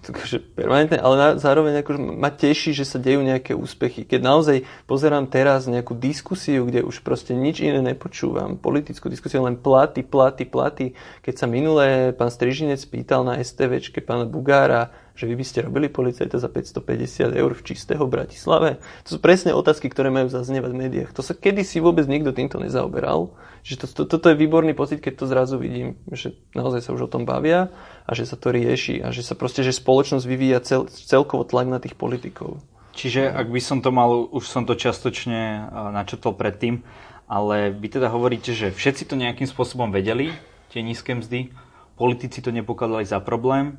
takže 0.00 0.40
permanentne, 0.40 0.96
ale 0.96 1.14
na, 1.16 1.28
zároveň 1.36 1.84
akože 1.84 2.00
ma 2.00 2.32
teší, 2.32 2.72
že 2.72 2.88
sa 2.88 2.96
dejú 2.96 3.20
nejaké 3.20 3.52
úspechy. 3.52 4.08
Keď 4.08 4.20
naozaj 4.24 4.56
pozerám 4.88 5.28
teraz 5.28 5.68
nejakú 5.68 5.92
diskusiu, 5.92 6.64
kde 6.64 6.80
už 6.80 7.04
proste 7.04 7.36
nič 7.36 7.60
iné 7.60 7.84
nepočúvam, 7.84 8.56
politickú 8.56 9.12
diskusiu, 9.12 9.44
len 9.44 9.60
platy, 9.60 10.00
platy, 10.00 10.48
platy. 10.48 10.86
Keď 11.20 11.34
sa 11.36 11.46
minulé 11.46 12.16
pán 12.16 12.32
Strižinec 12.32 12.80
pýtal 12.88 13.28
na 13.28 13.36
STVčke 13.36 14.00
pána 14.00 14.24
Bugára, 14.24 14.88
že 15.20 15.28
vy 15.28 15.36
by 15.36 15.44
ste 15.44 15.68
robili 15.68 15.92
policajta 15.92 16.40
za 16.40 16.48
550 16.48 17.36
eur 17.36 17.52
v 17.52 17.60
čistého 17.60 18.00
Bratislave? 18.08 18.80
To 19.04 19.08
sú 19.12 19.18
presne 19.20 19.52
otázky, 19.52 19.92
ktoré 19.92 20.08
majú 20.08 20.32
zaznievať 20.32 20.72
v 20.72 20.80
médiách. 20.80 21.10
To 21.12 21.20
sa 21.20 21.36
kedysi 21.36 21.84
vôbec 21.84 22.08
nikto 22.08 22.32
týmto 22.32 22.56
nezaoberal. 22.56 23.36
Že 23.60 23.84
to, 23.84 23.86
to, 23.92 24.02
toto 24.16 24.32
je 24.32 24.40
výborný 24.40 24.72
pocit, 24.72 25.04
keď 25.04 25.20
to 25.20 25.24
zrazu 25.28 25.60
vidím, 25.60 26.00
že 26.08 26.32
naozaj 26.56 26.88
sa 26.88 26.96
už 26.96 27.04
o 27.04 27.12
tom 27.12 27.28
bavia 27.28 27.68
a 28.08 28.16
že 28.16 28.24
sa 28.24 28.40
to 28.40 28.48
rieši 28.48 29.04
a 29.04 29.12
že 29.12 29.20
sa 29.20 29.36
proste, 29.36 29.60
že 29.60 29.76
spoločnosť 29.76 30.24
vyvíja 30.24 30.64
cel, 30.64 30.88
celkovo 30.88 31.44
tlak 31.44 31.68
na 31.68 31.76
tých 31.76 32.00
politikov. 32.00 32.64
Čiže 32.96 33.28
ak 33.28 33.52
by 33.52 33.60
som 33.60 33.84
to 33.84 33.92
mal, 33.92 34.24
už 34.32 34.48
som 34.48 34.64
to 34.64 34.72
čiastočne 34.72 35.68
načrtol 35.92 36.32
predtým, 36.32 36.80
ale 37.28 37.76
vy 37.76 37.92
teda 37.92 38.08
hovoríte, 38.08 38.56
že 38.56 38.72
všetci 38.72 39.04
to 39.04 39.20
nejakým 39.20 39.44
spôsobom 39.44 39.92
vedeli, 39.92 40.32
tie 40.72 40.80
nízke 40.80 41.12
mzdy, 41.12 41.52
politici 42.00 42.40
to 42.40 42.48
nepokladali 42.48 43.04
za 43.04 43.20
problém, 43.20 43.76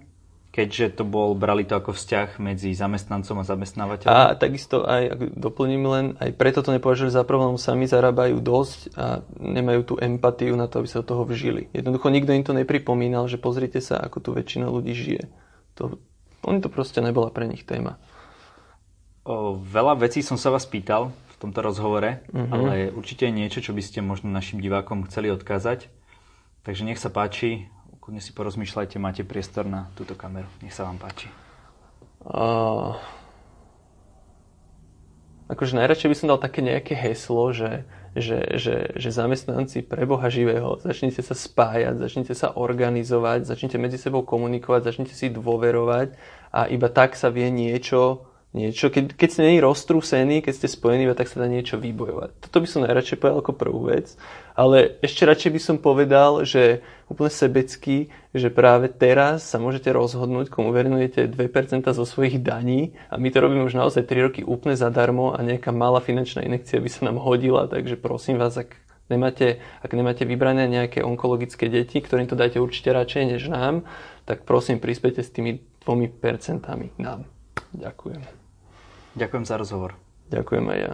keďže 0.51 0.99
to 0.99 1.03
bol, 1.07 1.31
brali 1.31 1.63
to 1.63 1.79
ako 1.79 1.95
vzťah 1.95 2.35
medzi 2.43 2.75
zamestnancom 2.75 3.39
a 3.39 3.47
zamestnávateľom. 3.47 4.11
A 4.11 4.35
takisto 4.35 4.83
aj, 4.83 5.03
ak 5.07 5.19
doplním 5.39 5.83
len, 5.87 6.05
aj 6.19 6.35
preto 6.35 6.59
to 6.59 6.75
nepovažovali 6.75 7.11
za 7.15 7.23
problém, 7.23 7.55
sami 7.55 7.87
zarábajú 7.87 8.43
dosť 8.43 8.79
a 8.99 9.23
nemajú 9.39 9.81
tú 9.87 9.93
empatiu 10.03 10.59
na 10.59 10.67
to, 10.67 10.83
aby 10.83 10.91
sa 10.91 10.99
do 11.01 11.15
toho 11.15 11.23
vžili. 11.23 11.71
Jednoducho 11.71 12.11
nikto 12.11 12.35
im 12.35 12.43
to 12.43 12.51
nepripomínal, 12.51 13.31
že 13.31 13.39
pozrite 13.39 13.79
sa, 13.79 14.03
ako 14.03 14.17
tu 14.19 14.29
väčšina 14.35 14.67
ľudí 14.67 14.91
žije. 14.91 15.31
To, 15.79 15.95
oni 16.43 16.59
to 16.59 16.67
proste 16.67 16.99
nebola 16.99 17.31
pre 17.31 17.47
nich 17.47 17.63
téma. 17.63 17.95
O, 19.23 19.55
veľa 19.55 20.03
vecí 20.03 20.19
som 20.19 20.35
sa 20.35 20.51
vás 20.51 20.67
pýtal 20.67 21.15
v 21.15 21.35
tomto 21.39 21.63
rozhovore, 21.63 22.27
uh-huh. 22.27 22.51
ale 22.51 22.73
určite 22.91 23.23
niečo, 23.31 23.63
čo 23.63 23.71
by 23.71 23.79
ste 23.79 24.03
možno 24.03 24.27
našim 24.27 24.59
divákom 24.59 25.07
chceli 25.07 25.31
odkázať. 25.31 25.87
Takže 26.61 26.85
nech 26.85 27.01
sa 27.01 27.09
páči, 27.09 27.71
kľudne 28.12 28.28
si 28.28 28.36
porozmýšľajte, 28.36 29.00
máte 29.00 29.24
priestor 29.24 29.63
na 29.71 29.88
túto 29.95 30.19
kameru. 30.19 30.52
Nech 30.60 30.76
sa 30.76 30.84
vám 30.84 31.00
páči. 31.00 31.32
Uh, 32.28 33.00
akože 35.47 35.80
najradšej 35.80 36.12
by 36.12 36.15
som 36.19 36.28
dal 36.28 36.36
také 36.36 36.60
nejaké 36.60 36.91
heslo, 36.91 37.56
že, 37.56 37.88
že, 38.12 38.60
že, 38.60 38.91
že 39.00 39.15
zamestnanci 39.15 39.88
pre 39.88 40.04
Boha 40.04 40.28
živého, 40.28 40.76
začnite 40.84 41.24
sa 41.24 41.32
spájať, 41.32 42.04
začnite 42.04 42.36
sa 42.36 42.52
organizovať, 42.52 43.47
začnite 43.47 43.80
medzi 43.80 43.95
sebou 43.95 44.28
komunikovať, 44.28 44.91
začnite 44.91 45.15
si 45.15 45.32
dôverovať 45.32 46.12
a 46.52 46.67
iba 46.67 46.91
tak 46.91 47.15
sa 47.15 47.32
vie 47.32 47.47
niečo 47.47 48.28
niečo, 48.51 48.91
keď, 48.91 49.15
keď 49.15 49.29
ste 49.31 49.47
není 49.47 49.59
roztrúsení, 49.63 50.43
keď 50.43 50.53
ste 50.59 50.67
spojení, 50.67 51.07
tak 51.15 51.31
sa 51.31 51.39
dá 51.39 51.47
niečo 51.47 51.79
vybojovať. 51.79 52.29
Toto 52.43 52.59
by 52.59 52.67
som 52.67 52.83
najradšej 52.83 53.17
povedal 53.19 53.39
ako 53.39 53.53
prvú 53.55 53.81
vec, 53.87 54.19
ale 54.59 54.99
ešte 54.99 55.23
radšej 55.23 55.51
by 55.55 55.61
som 55.63 55.75
povedal, 55.79 56.43
že 56.43 56.83
úplne 57.07 57.31
sebecky, 57.31 58.11
že 58.35 58.51
práve 58.51 58.91
teraz 58.91 59.47
sa 59.47 59.55
môžete 59.55 59.87
rozhodnúť, 59.95 60.51
komu 60.51 60.75
venujete 60.75 61.31
2% 61.31 61.87
zo 61.95 62.03
svojich 62.03 62.43
daní 62.43 62.91
a 63.07 63.15
my 63.15 63.31
to 63.31 63.39
robíme 63.39 63.63
už 63.63 63.79
naozaj 63.79 64.03
3 64.03 64.27
roky 64.27 64.41
úplne 64.43 64.75
zadarmo 64.75 65.31
a 65.31 65.39
nejaká 65.39 65.71
malá 65.71 66.03
finančná 66.03 66.43
inekcia 66.43 66.83
by 66.83 66.89
sa 66.91 67.07
nám 67.07 67.23
hodila, 67.23 67.71
takže 67.71 67.95
prosím 67.95 68.35
vás, 68.35 68.59
ak 68.59 68.75
nemáte, 69.07 69.63
ak 69.79 69.91
nemáte 69.95 70.23
vybrané 70.27 70.67
nejaké 70.67 71.03
onkologické 71.03 71.71
deti, 71.71 72.03
ktorým 72.03 72.27
to 72.27 72.35
dajte 72.35 72.59
určite 72.59 72.91
radšej 72.91 73.23
než 73.31 73.47
nám, 73.47 73.87
tak 74.27 74.43
prosím 74.43 74.83
prispete 74.83 75.23
s 75.23 75.31
tými 75.31 75.63
dvomi 75.83 76.11
percentami 76.11 76.95
nám. 76.99 77.27
Ďakujem. 77.71 78.40
Ďakujem 79.15 79.43
za 79.43 79.56
rozhovor. 79.60 80.00
Ďakujem 80.32 80.65
aj 80.71 80.80
ja. 80.80 80.93